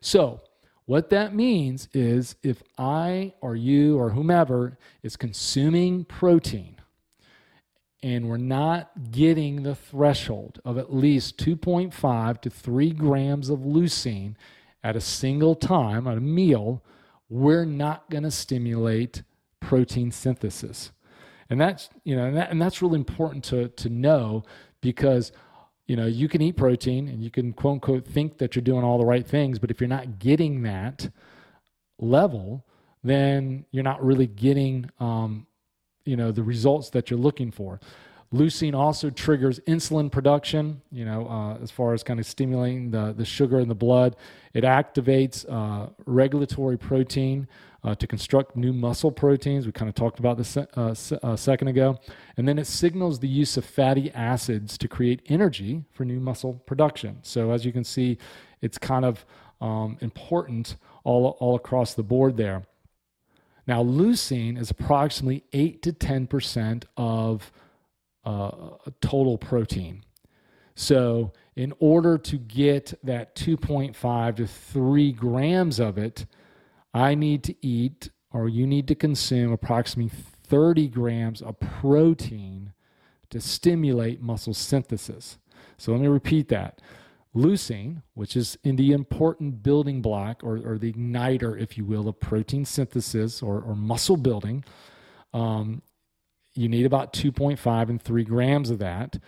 [0.00, 0.40] So,
[0.86, 6.76] what that means is if I or you or whomever is consuming protein
[8.02, 14.34] and we're not getting the threshold of at least 2.5 to 3 grams of leucine
[14.82, 16.82] at a single time, at a meal,
[17.28, 19.22] we're not going to stimulate
[19.60, 20.90] protein synthesis.
[21.48, 24.42] And that's, you know, and, that, and that's really important to, to know
[24.80, 25.30] because,
[25.86, 28.82] you know, you can eat protein and you can quote unquote think that you're doing
[28.82, 31.10] all the right things, but if you're not getting that
[31.98, 32.66] level,
[33.04, 35.46] then you're not really getting, um,
[36.04, 37.80] you know, the results that you're looking for.
[38.32, 43.12] Leucine also triggers insulin production, you know, uh, as far as kind of stimulating the,
[43.12, 44.16] the sugar in the blood.
[44.54, 47.46] It activates uh, regulatory protein
[47.84, 49.66] uh, to construct new muscle proteins.
[49.66, 51.98] We kind of talked about this uh, a second ago.
[52.36, 56.54] And then it signals the use of fatty acids to create energy for new muscle
[56.66, 57.18] production.
[57.22, 58.18] So, as you can see,
[58.62, 59.26] it's kind of
[59.60, 62.62] um, important all, all across the board there.
[63.66, 67.52] Now, leucine is approximately 8 to 10% of
[68.24, 68.50] uh,
[69.00, 70.04] total protein.
[70.74, 76.26] So, in order to get that 2.5 to 3 grams of it,
[76.94, 82.72] I need to eat or you need to consume approximately 30 grams of protein
[83.30, 85.38] to stimulate muscle synthesis.
[85.76, 86.80] So, let me repeat that.
[87.34, 92.08] Leucine, which is in the important building block or, or the igniter, if you will,
[92.08, 94.64] of protein synthesis or, or muscle building,
[95.32, 95.82] um,
[96.54, 99.18] you need about 2.5 and 3 grams of that.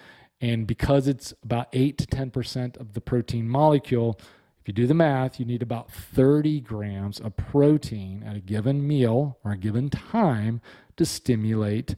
[0.40, 4.20] And because it's about 8 to 10% of the protein molecule,
[4.60, 8.86] if you do the math, you need about 30 grams of protein at a given
[8.86, 10.60] meal or a given time
[10.96, 11.96] to stimulate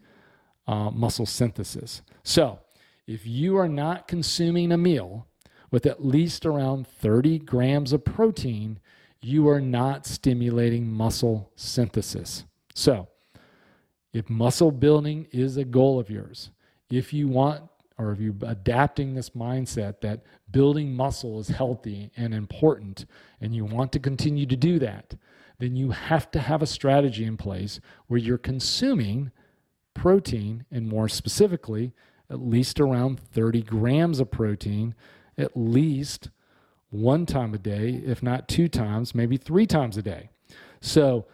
[0.69, 2.03] uh, muscle synthesis.
[2.23, 2.61] So,
[3.07, 5.29] if you are not consuming a meal
[5.77, 8.79] with at least around 30 grams of protein,
[9.21, 12.47] you are not stimulating muscle synthesis.
[12.75, 13.09] So,
[14.11, 16.51] if muscle building is a goal of yours,
[16.89, 17.65] if you want
[17.99, 23.05] or if you're adapting this mindset that building muscle is healthy and important
[23.43, 25.15] and you want to continue to do that,
[25.59, 29.31] then you have to have a strategy in place where you're consuming
[29.93, 31.93] protein and more specifically,
[32.31, 34.95] at least around 30 grams of protein,
[35.39, 36.31] at least
[36.91, 40.31] one time a day, if not two times, maybe three times a day.
[40.81, 41.27] So,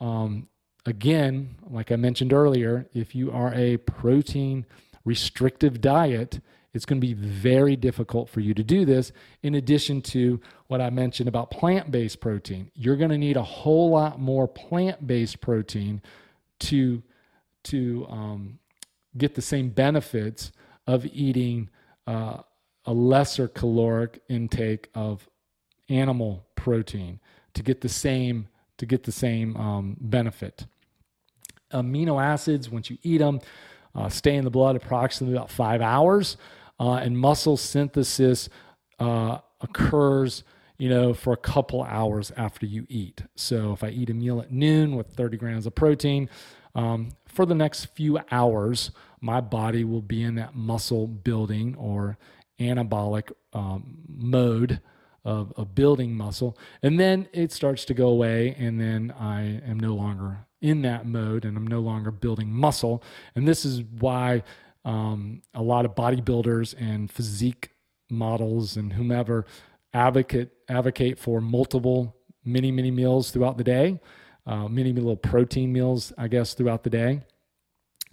[0.00, 0.48] um,
[0.86, 4.64] Again, like I mentioned earlier, if you are a protein
[5.04, 6.40] restrictive diet,
[6.72, 9.10] it's going to be very difficult for you to do this.
[9.42, 13.42] In addition to what I mentioned about plant based protein, you're going to need a
[13.42, 16.02] whole lot more plant based protein
[16.60, 17.02] to,
[17.64, 18.58] to um,
[19.18, 20.52] get the same benefits
[20.86, 21.68] of eating
[22.06, 22.42] uh,
[22.86, 25.28] a lesser caloric intake of
[25.88, 27.20] animal protein
[27.54, 30.66] to get the same to get the same um, benefit
[31.72, 33.40] amino acids, once you eat them,
[33.94, 36.36] uh, stay in the blood approximately about five hours.
[36.78, 38.50] Uh, and muscle synthesis
[38.98, 40.44] uh, occurs,
[40.76, 43.22] you know, for a couple hours after you eat.
[43.34, 46.28] So if I eat a meal at noon with 30 grams of protein,
[46.74, 48.90] um, for the next few hours,
[49.22, 52.18] my body will be in that muscle building or
[52.58, 54.80] anabolic um, mode
[55.24, 56.56] of, of building muscle.
[56.82, 61.06] And then it starts to go away, and then I am no longer in that
[61.06, 63.02] mode and I'm no longer building muscle.
[63.34, 64.42] And this is why
[64.84, 67.70] um, a lot of bodybuilders and physique
[68.10, 69.46] models and whomever
[69.92, 74.00] advocate advocate for multiple mini mini meals throughout the day,
[74.46, 77.22] uh, mini little protein meals, I guess, throughout the day,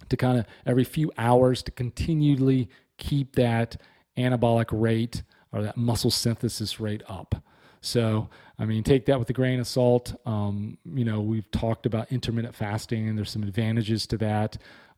[0.08, 2.68] to kind of every few hours to continually
[2.98, 3.76] keep that
[4.16, 7.36] anabolic rate or that muscle synthesis rate up.
[7.80, 10.14] So, I mean, take that with a grain of salt.
[10.24, 14.56] Um, you know, we've talked about intermittent fasting, and there's some advantages to that.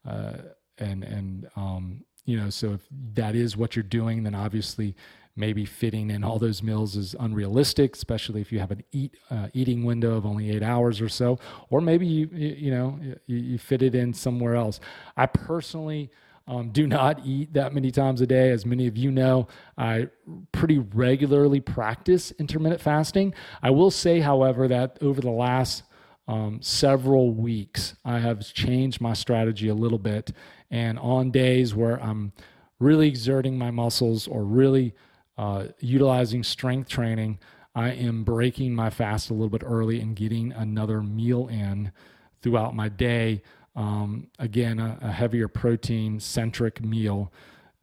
[0.08, 0.34] Uh,
[0.78, 4.94] and and um, you know, so if that is what you're doing, then obviously
[5.34, 9.48] maybe fitting in all those meals is unrealistic, especially if you have an eat uh,
[9.52, 11.38] eating window of only eight hours or so,
[11.70, 14.80] or maybe you you, you know you, you fit it in somewhere else.
[15.16, 16.10] I personally
[16.49, 18.51] um, do not eat that many times a day.
[18.51, 20.09] As many of you know, I
[20.53, 23.34] pretty regularly practice intermittent fasting.
[23.62, 25.82] I will say, however, that over the last
[26.28, 30.32] um, several weeks, I have changed my strategy a little bit.
[30.70, 32.32] And on days where I'm
[32.78, 34.94] really exerting my muscles or really
[35.38, 37.38] uh, utilizing strength training,
[37.74, 41.92] I am breaking my fast a little bit early and getting another meal in
[42.40, 43.42] throughout my day
[43.77, 47.33] um, again, a, a heavier protein centric meal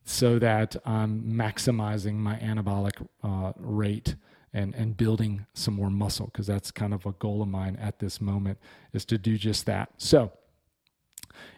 [0.04, 4.16] so that I'm maximizing my anabolic uh, rate
[4.54, 8.00] and, and building some more muscle because that's kind of a goal of mine at
[8.00, 8.58] this moment
[8.92, 9.90] is to do just that.
[9.98, 10.32] So,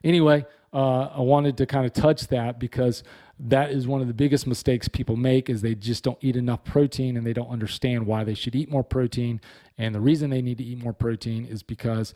[0.03, 3.03] anyway, uh, I wanted to kind of touch that because
[3.39, 6.63] that is one of the biggest mistakes people make is they just don't eat enough
[6.63, 9.41] protein and they don't understand why they should eat more protein.
[9.77, 12.13] And the reason they need to eat more protein is because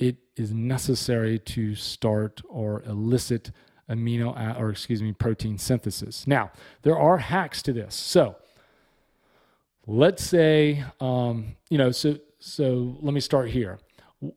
[0.00, 3.50] it is necessary to start or elicit
[3.88, 6.26] amino or excuse me protein synthesis.
[6.26, 6.50] Now
[6.82, 7.94] there are hacks to this.
[7.94, 8.36] So
[9.86, 13.78] let's say um, you know so so let me start here.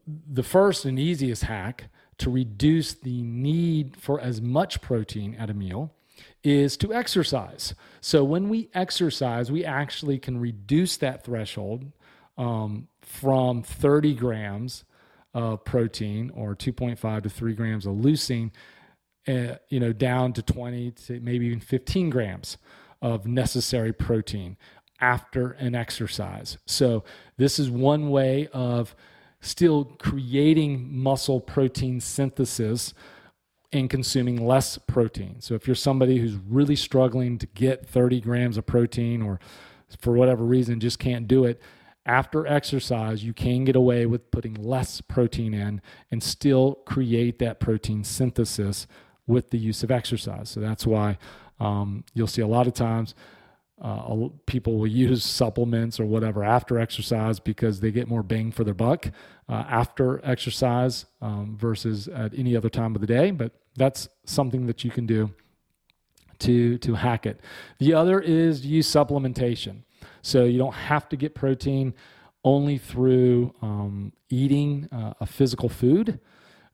[0.05, 1.86] The first and easiest hack
[2.18, 5.93] to reduce the need for as much protein at a meal
[6.43, 7.74] is to exercise.
[8.01, 11.91] So when we exercise, we actually can reduce that threshold
[12.38, 14.84] um, from 30 grams
[15.34, 18.52] of protein or 2.5 to 3 grams of leucine,
[19.28, 22.58] uh, you know, down to 20 to maybe even 15 grams
[23.02, 24.58] of necessary protein
[25.00, 26.58] after an exercise.
[26.66, 27.04] So,
[27.38, 28.96] this is one way of
[29.42, 32.94] still creating muscle protein synthesis
[33.74, 35.42] and consuming less protein.
[35.42, 39.40] So, if you're somebody who's really struggling to get 30 grams of protein or
[40.00, 41.62] for whatever reason just can't do it,
[42.06, 45.82] after exercise, you can get away with putting less protein in
[46.12, 48.88] and still create that protein synthesis
[49.26, 50.49] with the use of exercise.
[50.49, 51.18] So that's why
[51.60, 53.16] um, you'll see a lot of times
[53.82, 58.64] uh, people will use supplements or whatever after exercise because they get more bang for
[58.64, 59.10] their buck
[59.47, 63.32] uh, after exercise um, versus at any other time of the day.
[63.32, 65.32] But that's something that you can do
[66.39, 67.39] to to hack it.
[67.80, 69.84] The other is use supplementation.
[70.24, 71.93] So you don't have to get protein
[72.43, 76.19] only through um, eating uh, a physical food,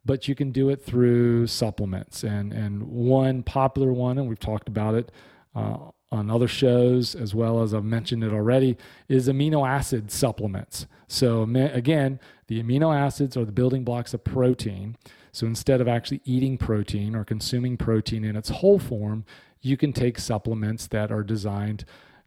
[0.05, 2.23] but you can do it through supplements.
[2.23, 5.11] And, and one popular one, and we've talked about it
[5.55, 5.77] uh,
[6.11, 8.77] on other shows as well as I've mentioned it already,
[9.07, 10.85] is amino acid supplements.
[11.07, 14.95] So, again, the amino acids are the building blocks of protein.
[15.31, 19.25] So, instead of actually eating protein or consuming protein in its whole form,
[19.61, 21.83] you can take supplements that are designed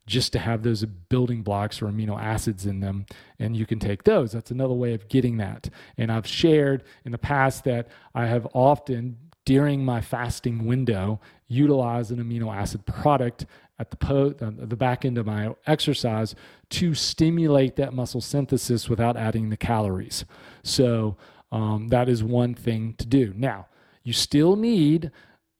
[0.07, 3.07] just to have those building blocks or amino acids in them.
[3.39, 4.33] And you can take those.
[4.33, 5.69] That's another way of getting that.
[5.97, 12.11] And I've shared in the past that I have often, during my fasting window, utilized
[12.11, 13.47] an amino acid product
[13.79, 16.35] at the, po- the back end of my exercise
[16.71, 20.25] to stimulate that muscle synthesis without adding the calories.
[20.63, 21.17] So
[21.51, 23.33] um, that is one thing to do.
[23.37, 23.67] Now,
[24.03, 25.11] you still need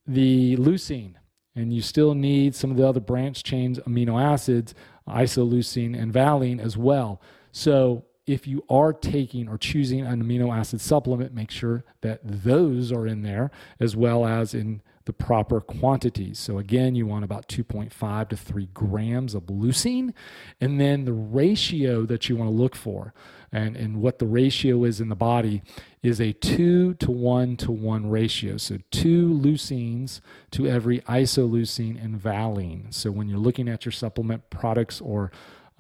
[0.07, 1.15] the leucine
[1.55, 4.75] and you still need some of the other branch chains amino acids,
[5.09, 7.21] isoleucine and valine as well.
[7.51, 12.93] So if you are taking or choosing an amino acid supplement, make sure that those
[12.93, 13.51] are in there
[13.81, 16.39] as well as in the proper quantities.
[16.39, 20.13] So again, you want about 2.5 to 3 grams of leucine.
[20.61, 23.13] And then the ratio that you want to look for
[23.51, 25.63] and, and what the ratio is in the body
[26.03, 28.57] is a 2 to 1 to 1 ratio.
[28.57, 30.21] So two leucines
[30.53, 32.87] to every isoleucine and valine.
[32.91, 35.33] So when you're looking at your supplement products or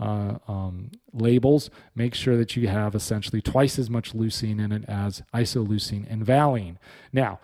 [0.02, 4.84] uh, um, labels, make sure that you have essentially twice as much leucine in it
[4.88, 6.78] as isoleucine and valine.
[7.12, 7.38] Now,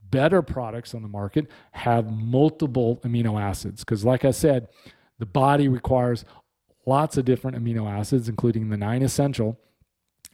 [0.00, 4.68] better products on the market have multiple amino acids because, like I said,
[5.18, 6.24] the body requires
[6.86, 9.58] lots of different amino acids, including the nine essential.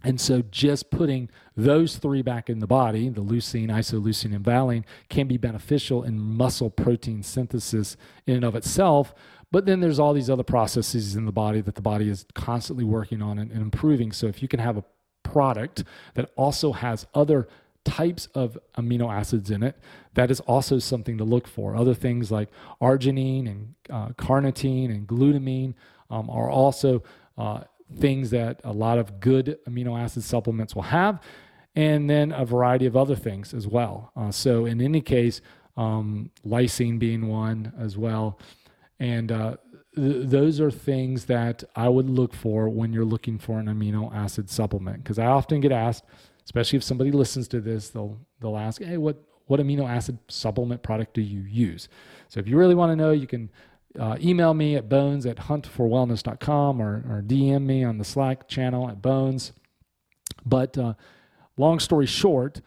[0.02, 4.86] And so, just putting those three back in the body, the leucine, isoleucine, and valine,
[5.10, 7.96] can be beneficial in muscle protein synthesis
[8.26, 9.14] in and of itself.
[9.52, 12.84] But then there's all these other processes in the body that the body is constantly
[12.84, 14.12] working on and, improving.
[14.12, 14.84] So, if you can have a
[15.22, 15.84] product
[16.14, 17.46] that also has other
[17.84, 19.76] types of amino acids in it,
[20.14, 21.76] that is also something to look for.
[21.76, 22.48] Other things like
[22.80, 25.74] arginine and uh, carnitine and glutamine
[26.10, 27.02] um, are also
[27.36, 27.64] uh,
[27.98, 31.20] things that a lot of good amino acid supplements will have,
[31.74, 34.12] and then a variety of other things as well.
[34.16, 35.40] Uh, so, in any case,
[35.76, 38.38] um, lysine being one as well.
[38.98, 39.56] And uh,
[39.96, 44.14] th- those are things that I would look for when you're looking for an amino
[44.14, 45.02] acid supplement.
[45.02, 46.04] Because I often get asked,
[46.44, 50.82] especially if somebody listens to this, they'll they'll ask, "Hey, what what amino acid supplement
[50.82, 51.88] product do you use?"
[52.28, 53.50] So if you really want to know, you can
[53.98, 58.88] uh, email me at bones at huntforwellness.com or, or DM me on the Slack channel
[58.88, 59.52] at bones.
[60.44, 60.94] But uh,
[61.56, 62.60] long story short,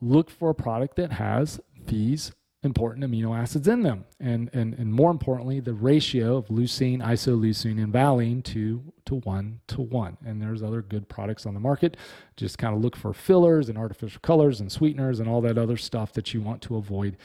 [0.00, 2.32] look for a product that has these
[2.62, 4.04] important amino acids in them.
[4.18, 9.60] And, and, and more importantly, the ratio of leucine, isoleucine, and valine to, to one
[9.68, 10.18] to one.
[10.24, 11.96] And there's other good products on the market.
[12.36, 15.78] Just kind of look for fillers and artificial colors and sweeteners and all that other
[15.78, 17.16] stuff that you want to avoid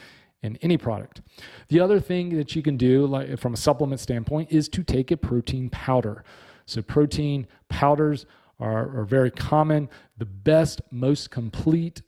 [0.42, 1.22] in any product.
[1.68, 5.10] The other thing that you can do, like from a supplement standpoint, is to take
[5.10, 6.24] a protein powder.
[6.66, 8.26] So protein powders
[8.58, 9.88] are, are very common.
[10.18, 12.02] The best, most complete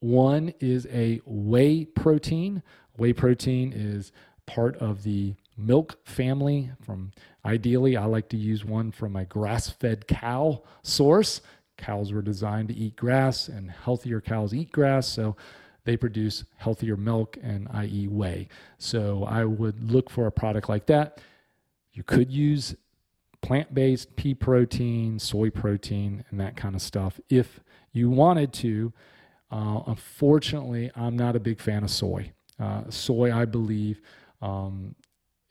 [0.00, 2.62] one is a whey protein.
[2.96, 4.12] Whey protein is
[4.46, 7.12] part of the milk family from
[7.44, 11.40] ideally I like to use one from a grass-fed cow source.
[11.78, 15.36] Cows were designed to eat grass and healthier cows eat grass, so
[15.84, 18.08] they produce healthier milk and i.e.
[18.08, 18.48] whey.
[18.78, 21.20] So I would look for a product like that.
[21.92, 22.74] You could use
[23.42, 27.60] plant-based pea protein, soy protein, and that kind of stuff if
[27.92, 28.92] you wanted to.
[29.50, 32.32] Uh, unfortunately, I'm not a big fan of soy.
[32.58, 34.00] Uh, soy, I believe,
[34.40, 34.94] um,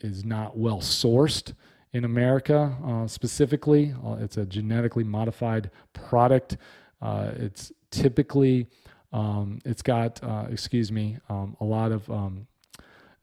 [0.01, 1.53] is not well sourced
[1.93, 3.93] in America uh, specifically.
[4.05, 6.57] Uh, it's a genetically modified product.
[7.01, 8.67] Uh, it's typically
[9.14, 12.47] um, it's got, uh, excuse me, um, a lot of um,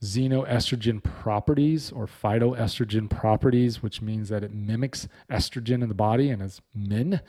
[0.03, 6.31] xenoestrogen properties or phytoestrogen properties, which means that it mimics estrogen in the body.
[6.31, 7.21] And as men,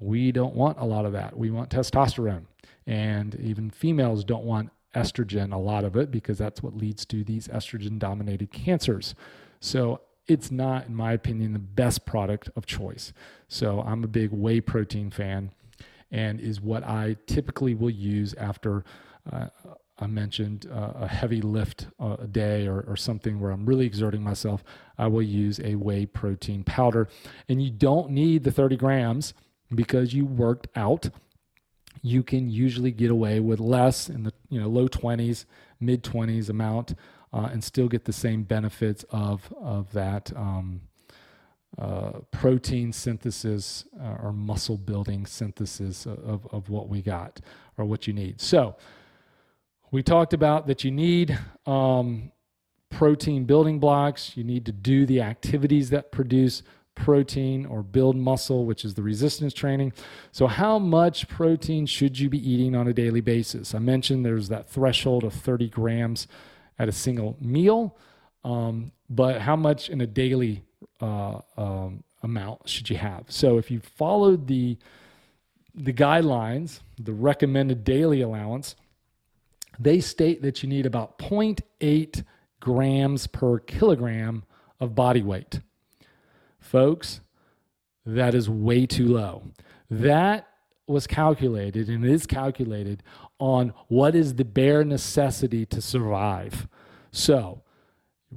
[0.00, 1.38] we don't want a lot of that.
[1.38, 2.46] We want testosterone.
[2.86, 7.22] And even females don't want estrogen, a lot of it, because that's what leads to
[7.22, 9.14] these estrogen dominated cancers.
[9.60, 13.12] So it's not, in my opinion, the best product of choice.
[13.48, 15.52] So I'm a big whey protein fan
[16.10, 18.84] and is what I typically will use after.
[19.30, 19.48] Uh,
[20.00, 23.84] I mentioned uh, a heavy lift uh, a day or, or, something where I'm really
[23.84, 24.62] exerting myself,
[24.96, 27.08] I will use a whey protein powder.
[27.48, 29.34] And you don't need the 30 grams
[29.74, 31.10] because you worked out.
[32.02, 35.46] You can usually get away with less in the you know low 20s,
[35.80, 36.94] mid 20s amount,
[37.32, 40.82] uh, and still get the same benefits of of that um,
[41.76, 47.40] uh, protein synthesis uh, or muscle building synthesis of, of what we got
[47.76, 48.40] or what you need.
[48.40, 48.76] So,
[49.90, 52.30] we talked about that you need um,
[52.90, 56.62] protein building blocks, you need to do the activities that produce
[56.94, 59.92] protein or build muscle, which is the resistance training.
[60.32, 63.74] So, how much protein should you be eating on a daily basis?
[63.74, 66.26] I mentioned there's that threshold of 30 grams
[66.78, 67.96] at a single meal,
[68.44, 70.64] um, but how much in a daily
[71.00, 73.24] uh, um, amount should you have?
[73.28, 74.78] So if you followed the
[75.74, 78.74] the guidelines, the recommended daily allowance,
[79.78, 82.24] they state that you need about 0.8
[82.58, 84.42] grams per kilogram
[84.80, 85.60] of body weight.
[86.58, 87.20] Folks,
[88.04, 89.44] that is way too low.
[89.88, 90.48] That
[90.88, 93.02] was calculated and is calculated
[93.38, 96.66] on what is the bare necessity to survive.
[97.12, 97.62] So,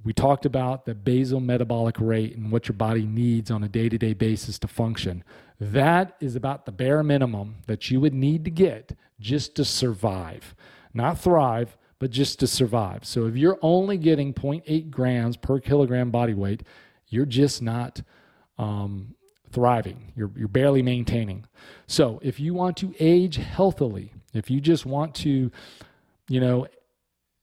[0.04, 3.90] we talked about the basal metabolic rate and what your body needs on a day
[3.90, 5.24] to day basis to function.
[5.60, 10.56] That is about the bare minimum that you would need to get just to survive,
[10.94, 13.06] not thrive, but just to survive.
[13.06, 16.64] So if you're only getting 0.8 grams per kilogram body weight,
[17.10, 18.02] you're just not
[18.58, 19.14] um,
[19.52, 20.12] thriving.
[20.16, 21.46] You're, you're barely maintaining.
[21.86, 25.52] So if you want to age healthily, if you just want to,
[26.28, 26.66] you know,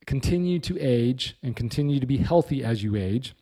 [0.09, 3.35] continue to age and continue to be healthy as you age,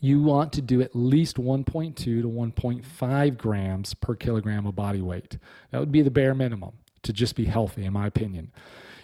[0.00, 5.38] you want to do at least 1.2 to 1.5 grams per kilogram of body weight.
[5.70, 6.72] That would be the bare minimum
[7.04, 8.50] to just be healthy, in my opinion.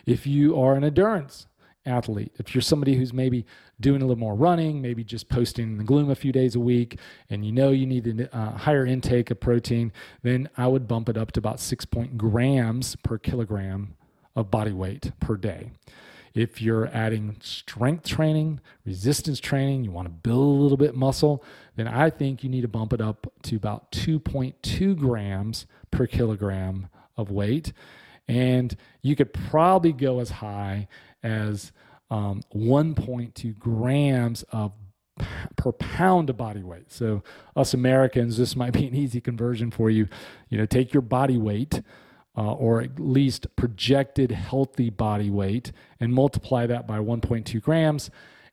[0.06, 1.46] If you are an endurance
[1.86, 3.46] athlete, if you're somebody who's maybe
[3.78, 6.60] doing a little more running, maybe just posting in the gloom a few days a
[6.60, 6.98] week,
[7.30, 11.08] and you know you need a uh, higher intake of protein, then I would bump
[11.08, 13.94] it up to about six point grams per kilogram
[14.34, 15.70] of body weight per day.
[16.34, 21.44] If you're adding strength training, resistance training, you want to build a little bit muscle,
[21.76, 26.88] then I think you need to bump it up to about 2.2 grams per kilogram
[27.16, 27.72] of weight.
[28.28, 30.88] And you could probably go as high
[31.22, 31.72] as
[32.10, 34.72] um, 1.2 grams of
[35.56, 36.90] per pound of body weight.
[36.90, 37.22] So
[37.54, 40.08] us Americans, this might be an easy conversion for you.
[40.48, 41.82] You know, take your body weight
[42.36, 48.10] uh, or at least projected healthy body weight and multiply that by 1.2 grams,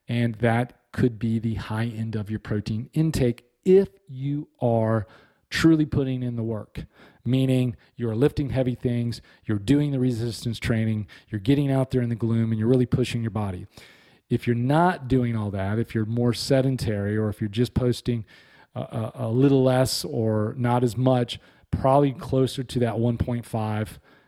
[0.08, 5.08] and that could be the high end of your protein intake if you are
[5.50, 6.86] truly putting in the work
[7.30, 12.10] meaning you're lifting heavy things, you're doing the resistance training, you're getting out there in
[12.10, 13.68] the gloom, and you're really pushing your body.
[14.30, 18.26] If you're not doing all that, if you're more sedentary, or if you're just posting
[18.76, 21.40] a, a, a little less or not as much,
[21.72, 23.88] probably closer to that 1.5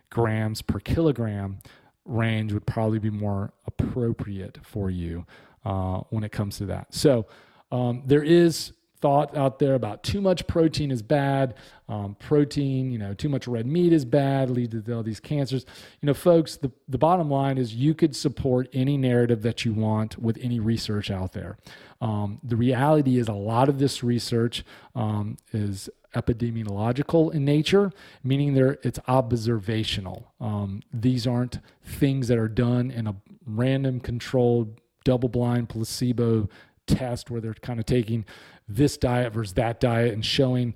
[0.09, 1.59] grams per kilogram
[2.05, 5.25] range would probably be more appropriate for you
[5.65, 6.93] uh, when it comes to that.
[6.93, 7.27] So
[7.71, 11.55] um, there is thought out there about too much protein is bad.
[11.89, 15.65] Um, protein, you know, too much red meat is bad, lead to all these cancers.
[16.01, 19.73] You know, folks, the, the bottom line is you could support any narrative that you
[19.73, 21.57] want with any research out there.
[21.99, 24.63] Um, the reality is a lot of this research
[24.95, 27.91] um, is epidemiological in nature,
[28.23, 30.33] meaning there it's observational.
[30.39, 36.47] Um, these aren't things that are done in a random controlled double blind placebo
[36.87, 38.25] test where they're kind of taking
[38.67, 40.73] this diet versus that diet and showing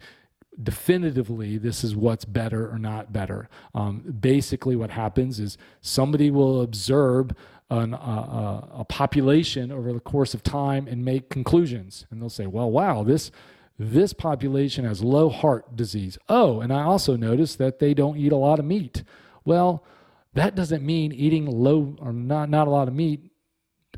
[0.61, 3.49] definitively this is what's better or not better.
[3.73, 7.31] Um, basically, what happens is somebody will observe
[7.69, 12.47] an, uh, a population over the course of time and make conclusions, and they'll say,
[12.47, 13.31] "Well, wow, this."
[13.78, 16.17] This population has low heart disease.
[16.30, 19.03] Oh, and I also noticed that they don't eat a lot of meat.
[19.43, 19.84] Well,
[20.34, 23.32] that doesn't mean eating low or not, not a lot of meat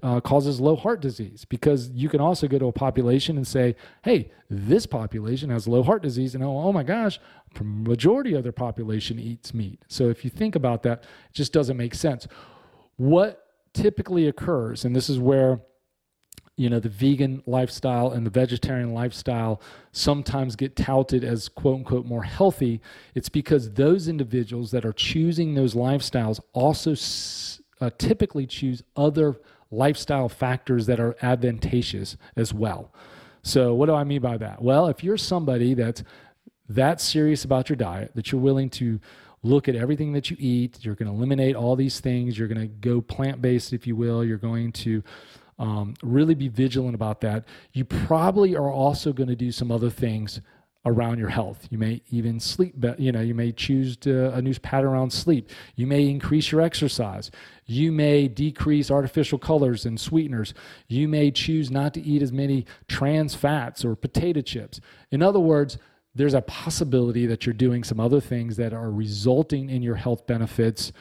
[0.03, 3.75] uh, causes low heart disease because you can also go to a population and say,
[4.03, 7.19] hey, this population has low heart disease, and oh, oh my gosh,
[7.55, 9.81] the majority of their population eats meat.
[9.87, 12.27] So if you think about that, it just doesn't make sense.
[12.97, 15.61] What typically occurs, and this is where
[16.57, 22.05] you know the vegan lifestyle and the vegetarian lifestyle sometimes get touted as quote unquote
[22.05, 22.81] more healthy
[23.15, 26.95] it's because those individuals that are choosing those lifestyles also
[27.79, 29.39] uh, typically choose other
[29.71, 32.93] lifestyle factors that are advantageous as well.
[33.43, 34.61] So, what do I mean by that?
[34.61, 36.03] Well, if you're somebody that's
[36.69, 38.99] that serious about your diet, that you're willing to
[39.43, 42.59] look at everything that you eat, you're going to eliminate all these things, you're going
[42.59, 45.01] to go plant based, if you will, you're going to
[45.59, 47.45] um, really be vigilant about that.
[47.73, 50.41] You probably are also going to do some other things
[50.85, 51.67] around your health.
[51.69, 53.01] You may even sleep, better.
[53.01, 55.49] you know, you may choose to, a new pattern around sleep.
[55.75, 57.29] You may increase your exercise.
[57.65, 60.53] You may decrease artificial colors and sweeteners.
[60.87, 64.79] You may choose not to eat as many trans fats or potato chips.
[65.11, 65.77] In other words,
[66.15, 70.25] there's a possibility that you're doing some other things that are resulting in your health
[70.25, 70.91] benefits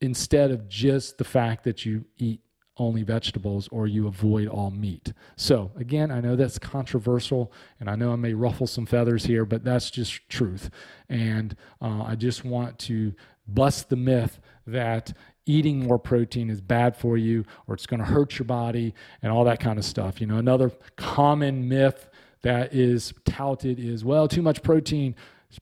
[0.00, 2.40] instead of just the fact that you eat
[2.76, 5.12] only vegetables or you avoid all meat.
[5.36, 9.44] So, again, I know that's controversial and I know I may ruffle some feathers here,
[9.44, 10.70] but that's just truth.
[11.08, 13.14] And uh, I just want to
[13.46, 15.12] bust the myth that
[15.46, 19.30] eating more protein is bad for you or it's going to hurt your body and
[19.30, 20.20] all that kind of stuff.
[20.20, 22.08] You know, another common myth
[22.42, 25.14] that is touted is well, too much protein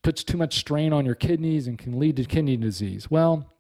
[0.03, 3.11] puts too much strain on your kidneys and can lead to kidney disease.
[3.11, 3.52] Well,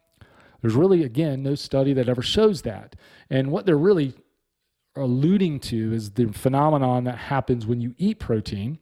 [0.63, 2.97] there's really, again, no study that ever shows that.
[3.29, 4.15] And what they're really
[4.97, 8.79] alluding to is the phenomenon that happens when you eat protein.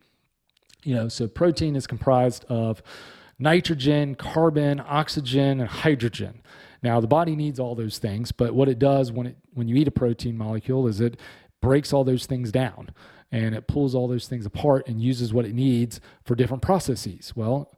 [0.85, 2.83] You know, so protein is comprised of
[3.39, 6.43] nitrogen, carbon, oxygen, and hydrogen.
[6.83, 9.76] Now, the body needs all those things, but what it does when it when you
[9.76, 11.18] eat a protein molecule is it
[11.61, 12.91] breaks all those things down
[13.33, 17.35] and it pulls all those things apart and uses what it needs for different processes.
[17.37, 17.72] Well,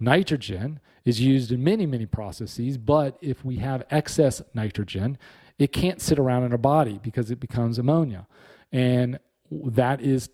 [0.00, 5.16] nitrogen is used in many, many processes, but if we have excess nitrogen,
[5.58, 8.26] it can't sit around in our body because it becomes ammonia.
[8.72, 9.18] And
[9.50, 10.28] that is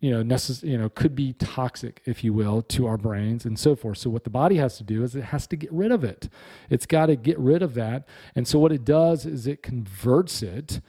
[0.00, 3.58] you know, necess- you know, could be toxic, if you will, to our brains and
[3.58, 3.98] so forth.
[3.98, 6.28] So what the body has to do is it has to get rid of it.
[6.70, 8.08] It's got to get rid of that.
[8.34, 10.80] And so what it does is it converts it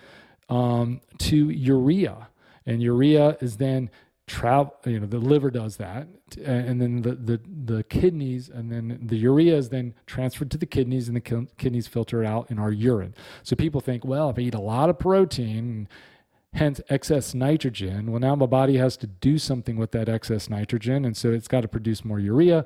[0.49, 2.29] um, to urea.
[2.65, 3.89] And urea is then
[4.31, 6.07] travel you know the liver does that
[6.45, 10.65] and then the, the the kidneys and then the urea is then transferred to the
[10.65, 13.13] kidneys and the kidneys filter out in our urine.
[13.43, 15.89] So people think well if i eat a lot of protein
[16.53, 21.03] hence excess nitrogen well now my body has to do something with that excess nitrogen
[21.03, 22.63] and so it's got to produce more urea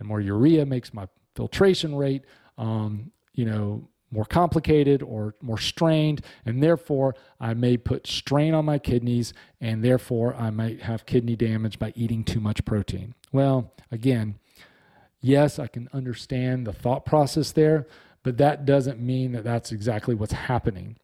[0.00, 1.06] and more urea makes my
[1.36, 2.24] filtration rate
[2.58, 8.64] um, you know more complicated or more strained, and therefore I may put strain on
[8.64, 13.14] my kidneys, and therefore I might have kidney damage by eating too much protein.
[13.32, 14.38] Well, again,
[15.20, 17.88] yes, I can understand the thought process there,
[18.22, 20.96] but that doesn't mean that that's exactly what's happening.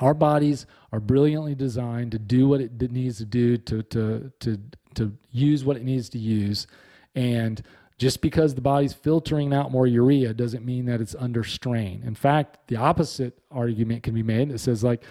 [0.00, 4.60] Our bodies are brilliantly designed to do what it needs to do to, to, to,
[4.94, 6.68] to use what it needs to use.
[7.16, 7.60] And
[7.98, 12.02] just because the body's filtering out more urea doesn't mean that it's under strain.
[12.06, 14.50] In fact, the opposite argument can be made.
[14.50, 15.02] It says, like,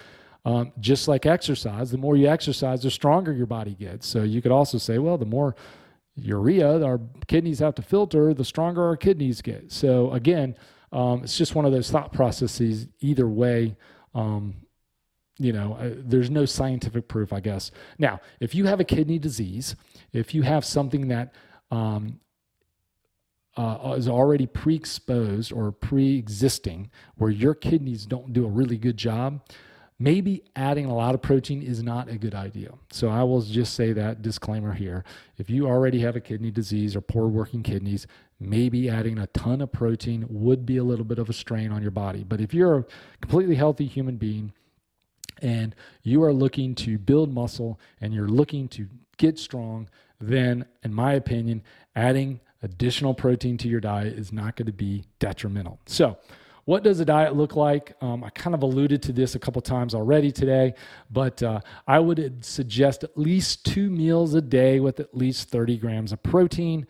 [0.44, 4.06] um, just like exercise, the more you exercise, the stronger your body gets.
[4.06, 5.54] So you could also say, well, the more
[6.16, 9.70] urea our kidneys have to filter, the stronger our kidneys get.
[9.70, 10.56] So again,
[10.90, 12.86] um, it's just one of those thought processes.
[13.00, 13.76] Either way,
[14.14, 14.54] um,
[15.38, 17.70] you know, uh, there's no scientific proof, I guess.
[17.98, 19.76] Now, if you have a kidney disease,
[20.12, 21.34] if you have something that
[21.70, 22.18] um,
[23.58, 28.78] uh, is already pre exposed or pre existing, where your kidneys don't do a really
[28.78, 29.40] good job,
[29.98, 32.70] maybe adding a lot of protein is not a good idea.
[32.92, 35.04] So I will just say that disclaimer here.
[35.38, 38.06] If you already have a kidney disease or poor working kidneys,
[38.38, 41.82] maybe adding a ton of protein would be a little bit of a strain on
[41.82, 42.22] your body.
[42.22, 42.84] But if you're a
[43.20, 44.52] completely healthy human being,
[45.40, 48.88] and you are looking to build muscle and you're looking to
[49.18, 49.88] get strong,
[50.20, 51.62] then, in my opinion,
[51.94, 55.80] adding additional protein to your diet is not going to be detrimental.
[55.86, 56.18] So,
[56.64, 57.96] what does a diet look like?
[58.02, 60.74] Um, I kind of alluded to this a couple times already today,
[61.10, 65.78] but uh, I would suggest at least two meals a day with at least 30
[65.78, 66.86] grams of protein.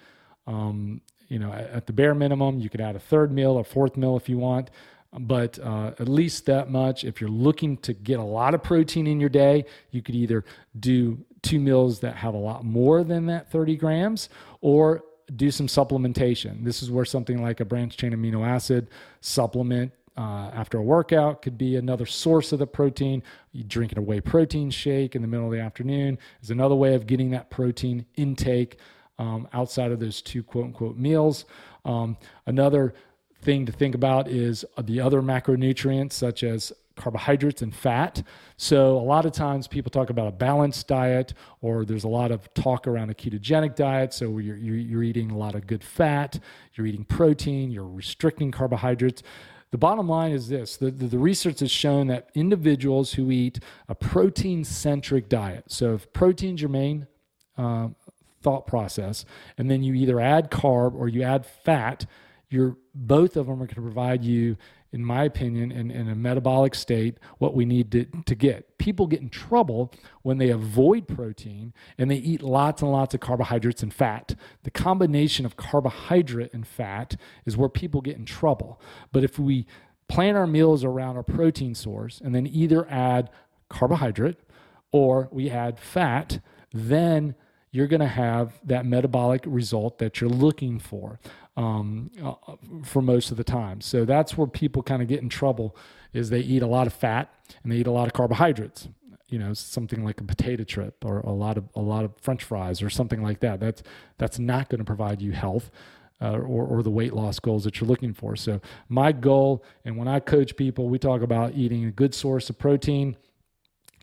[0.49, 3.63] Um, you know, at, at the bare minimum, you could add a third meal or
[3.63, 4.71] fourth meal if you want
[5.13, 7.05] but uh, at least that much.
[7.05, 10.45] If you're looking to get a lot of protein in your day, you could either
[10.79, 14.29] do two meals that have a lot more than that 30 grams,
[14.61, 15.03] or
[15.37, 16.65] do some supplementation.
[16.65, 18.89] This is where something like a branched chain amino acid
[19.21, 23.23] supplement uh, after a workout could be another source of the protein.
[23.67, 27.07] Drinking a whey protein shake in the middle of the afternoon is another way of
[27.07, 28.79] getting that protein intake
[29.19, 31.45] um, outside of those two quote unquote meals.
[31.85, 32.17] Um,
[32.47, 32.95] another
[33.43, 38.23] thing to think about is the other macronutrients such as carbohydrates and fat.
[38.57, 42.31] So, a lot of times people talk about a balanced diet, or there's a lot
[42.31, 44.13] of talk around a ketogenic diet.
[44.13, 46.39] So, you're, you're eating a lot of good fat,
[46.75, 49.23] you're eating protein, you're restricting carbohydrates.
[49.71, 53.95] The bottom line is this the, the, research has shown that individuals who eat a
[53.95, 57.07] protein centric diet, so if protein's your main
[57.59, 57.89] uh,
[58.43, 59.27] thought process,
[59.59, 62.07] and then you either add carb or you add fat,
[62.49, 64.57] you're both of them are going to provide you
[64.93, 68.79] in my opinion, in, in a metabolic state, what we need to, to get.
[68.79, 73.21] People get in trouble when they avoid protein and they eat lots and lots of
[73.21, 74.35] carbohydrates and fat.
[74.63, 78.81] The combination of carbohydrate and fat is where people get in trouble.
[79.13, 79.67] But if we
[80.09, 83.31] plan our meals around our protein source and then either add
[83.69, 84.39] carbohydrate
[84.91, 86.41] or we add fat,
[86.73, 87.35] then
[87.71, 91.21] you're going to have that metabolic result that you're looking for
[91.59, 92.35] um, uh,
[92.85, 93.81] for most of the time.
[93.81, 95.77] So that's where people kind of get in trouble
[96.13, 98.89] is they eat a lot of fat and they eat a lot of carbohydrates.
[99.29, 102.45] You know, something like a potato chip or a lot of a lot of French
[102.45, 103.61] fries or something like that.
[103.61, 103.83] That's
[104.17, 105.71] that's not going to provide you health.
[106.21, 108.35] Uh, or, or the weight loss goals that you're looking for.
[108.35, 112.51] So, my goal, and when I coach people, we talk about eating a good source
[112.51, 113.17] of protein,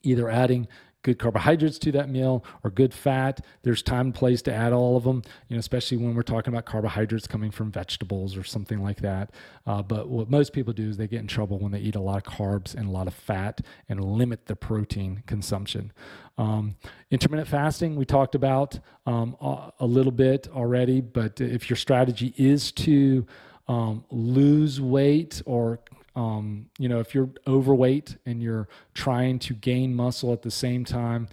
[0.01, 0.69] either adding
[1.05, 3.45] good carbohydrates to that meal or good fat.
[3.61, 6.51] There's time and place to add all of them, you know, especially when we're talking
[6.51, 9.29] about carbohydrates coming from vegetables or something like that.
[9.67, 11.99] Uh, but what most people do is they get in trouble when they eat a
[12.01, 15.93] lot of carbs and a lot of fat and limit the protein consumption.
[16.39, 16.75] Um,
[17.11, 19.37] intermittent fasting, we talked about um,
[19.79, 23.27] a little bit already, but if your strategy is to
[23.67, 25.79] um, lose weight or
[26.15, 30.85] um, you know, if you're overweight and you're trying to gain muscle at the same
[30.85, 31.27] time,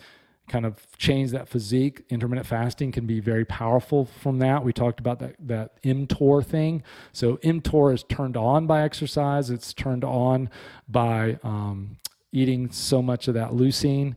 [0.49, 4.65] kind of change that physique, intermittent fasting can be very powerful from that.
[4.65, 6.83] We talked about that that mTOR thing.
[7.13, 9.51] So mTOR is turned on by exercise.
[9.51, 10.51] It's turned on
[10.89, 11.97] by um,
[12.33, 14.17] eating so much of that leucine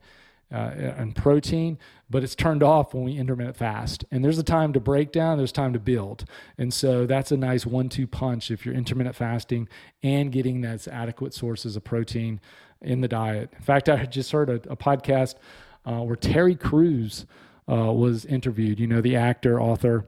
[0.55, 1.77] uh, and protein,
[2.09, 4.05] but it's turned off when we intermittent fast.
[4.09, 6.23] And there's a time to break down, there's time to build.
[6.57, 9.67] And so that's a nice one two punch if you're intermittent fasting
[10.01, 12.39] and getting those adequate sources of protein
[12.81, 13.51] in the diet.
[13.53, 15.35] In fact, I just heard a, a podcast
[15.85, 17.25] uh, where Terry Crews
[17.69, 18.79] uh, was interviewed.
[18.79, 20.07] You know, the actor, author,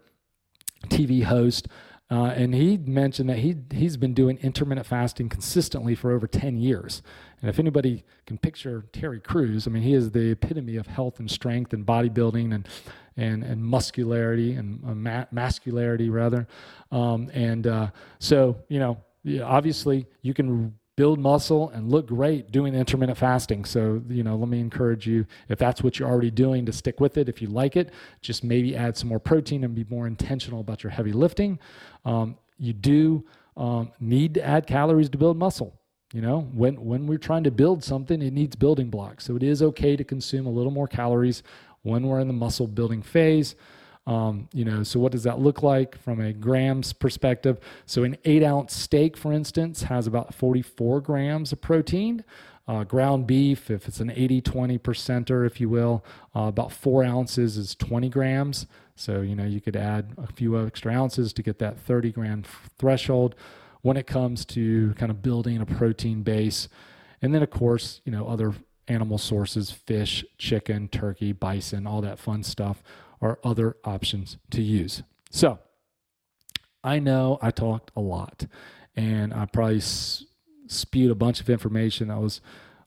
[0.87, 1.67] TV host.
[2.09, 6.57] Uh, and he mentioned that he he's been doing intermittent fasting consistently for over 10
[6.57, 7.01] years.
[7.41, 11.19] And if anybody can picture Terry Crews, I mean, he is the epitome of health
[11.19, 12.67] and strength and bodybuilding and
[13.15, 16.47] and and muscularity and uh, ma- mascularity rather.
[16.91, 17.87] Um, and uh,
[18.19, 18.97] so you know,
[19.43, 23.63] obviously you can build muscle and look great doing intermittent fasting.
[23.65, 26.99] So, you know, let me encourage you, if that's what you're already doing, to stick
[26.99, 27.29] with it.
[27.29, 30.83] If you like it, just maybe add some more protein and be more intentional about
[30.83, 31.59] your heavy lifting.
[32.03, 33.23] Um, you do
[33.55, 35.76] um, need to add calories to build muscle.
[36.13, 39.25] You know, when, when we're trying to build something, it needs building blocks.
[39.25, 41.43] So it is okay to consume a little more calories
[41.81, 43.55] when we're in the muscle building phase.
[44.05, 47.59] Um, you know, so what does that look like from a grams perspective?
[47.85, 52.23] So an eight ounce steak, for instance, has about 44 grams of protein.
[52.69, 56.03] Uh, ground beef, if it's an 80 20 percenter, if you will,
[56.35, 58.65] uh, about four ounces is 20 grams.
[58.95, 62.43] So, you know, you could add a few extra ounces to get that 30 gram
[62.77, 63.35] threshold
[63.81, 66.67] when it comes to kind of building a protein base.
[67.21, 68.53] And then, of course, you know, other
[68.87, 72.81] animal sources fish, chicken, turkey, bison, all that fun stuff
[73.21, 75.03] are other options to use.
[75.29, 75.59] So
[76.83, 78.45] I know I talked a lot
[78.95, 82.41] and I probably spewed a bunch of information that was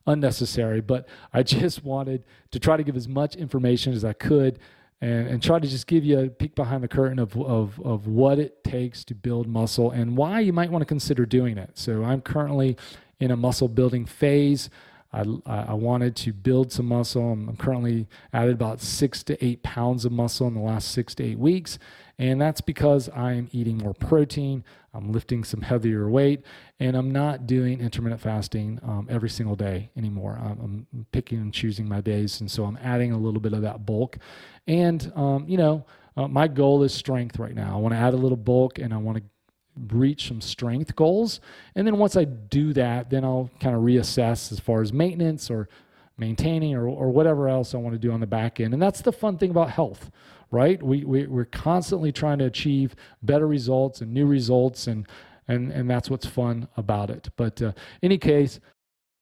[0.07, 4.59] unnecessary, but I just wanted to try to give as much information as I could
[5.01, 8.07] and, and try to just give you a peek behind the curtain of, of, of
[8.07, 11.71] what it takes to build muscle and why you might want to consider doing it.
[11.73, 12.77] So I'm currently
[13.19, 14.69] in a muscle building phase.
[15.13, 17.33] I, I wanted to build some muscle.
[17.33, 21.23] I'm currently added about six to eight pounds of muscle in the last six to
[21.23, 21.77] eight weeks.
[22.21, 24.63] And that's because I am eating more protein,
[24.93, 26.43] I'm lifting some heavier weight,
[26.79, 30.39] and I'm not doing intermittent fasting um, every single day anymore.
[30.39, 32.39] I'm, I'm, picking and choosing my days.
[32.39, 34.19] And so I'm adding a little bit of that bulk.
[34.67, 35.83] And, um, you know,
[36.15, 37.73] uh, my goal is strength right now.
[37.73, 39.23] I want to add a little bulk and I want to
[39.95, 41.39] reach some strength goals.
[41.73, 45.49] And then once I do that, then I'll kind of reassess as far as maintenance
[45.49, 45.69] or
[46.19, 48.73] maintaining or, or whatever else I want to do on the back end.
[48.73, 50.11] And that's the fun thing about health,
[50.51, 50.81] right?
[50.83, 55.07] We, we, we're constantly trying to achieve better results and new results, and,
[55.47, 57.29] and, and that's what's fun about it.
[57.37, 57.71] But uh,
[58.03, 58.59] any case,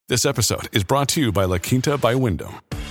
[0.09, 2.55] this episode is brought to you by La Quinta by Wyndham.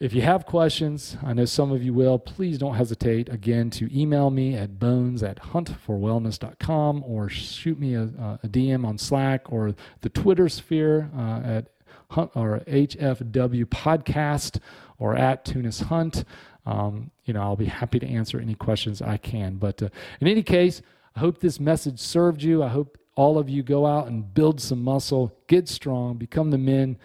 [0.00, 3.94] If you have questions, I know some of you will, please don't hesitate again to
[3.94, 8.04] email me at bones at huntforwellness.com or shoot me a,
[8.42, 11.66] a DM on Slack or the Twitter sphere uh, at
[12.08, 14.58] hunt or HFW podcast
[14.98, 16.24] or at Tunis Hunt.
[16.64, 19.56] Um, you know, I'll be happy to answer any questions I can.
[19.56, 20.80] But uh, in any case,
[21.14, 22.62] I hope this message served you.
[22.62, 26.58] I hope all of you go out and build some muscle, get strong, become the
[26.58, 26.96] men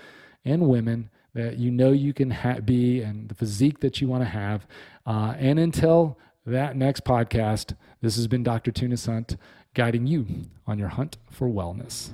[0.46, 4.24] and women that you know you can ha- be and the physique that you want
[4.24, 4.66] to have.
[5.06, 8.72] Uh, and until that next podcast, this has been Dr.
[8.72, 9.38] Tunis Hunt
[9.74, 10.26] guiding you
[10.66, 12.14] on your hunt for wellness.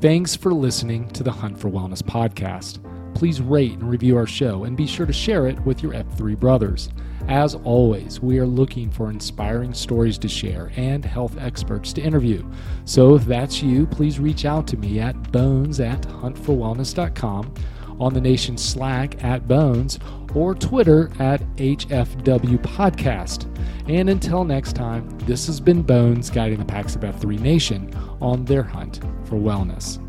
[0.00, 2.78] Thanks for listening to the Hunt for Wellness podcast.
[3.14, 6.38] Please rate and review our show and be sure to share it with your F3
[6.38, 6.88] brothers.
[7.28, 12.42] As always, we are looking for inspiring stories to share and health experts to interview.
[12.86, 17.52] So if that's you, please reach out to me at bones at huntforwellness.com,
[18.00, 19.98] on the nation Slack at bones,
[20.34, 23.44] or Twitter at HFW Podcast.
[23.90, 28.46] And until next time, this has been Bones guiding the Pax of F3 Nation on
[28.46, 30.02] their hunt for wellness.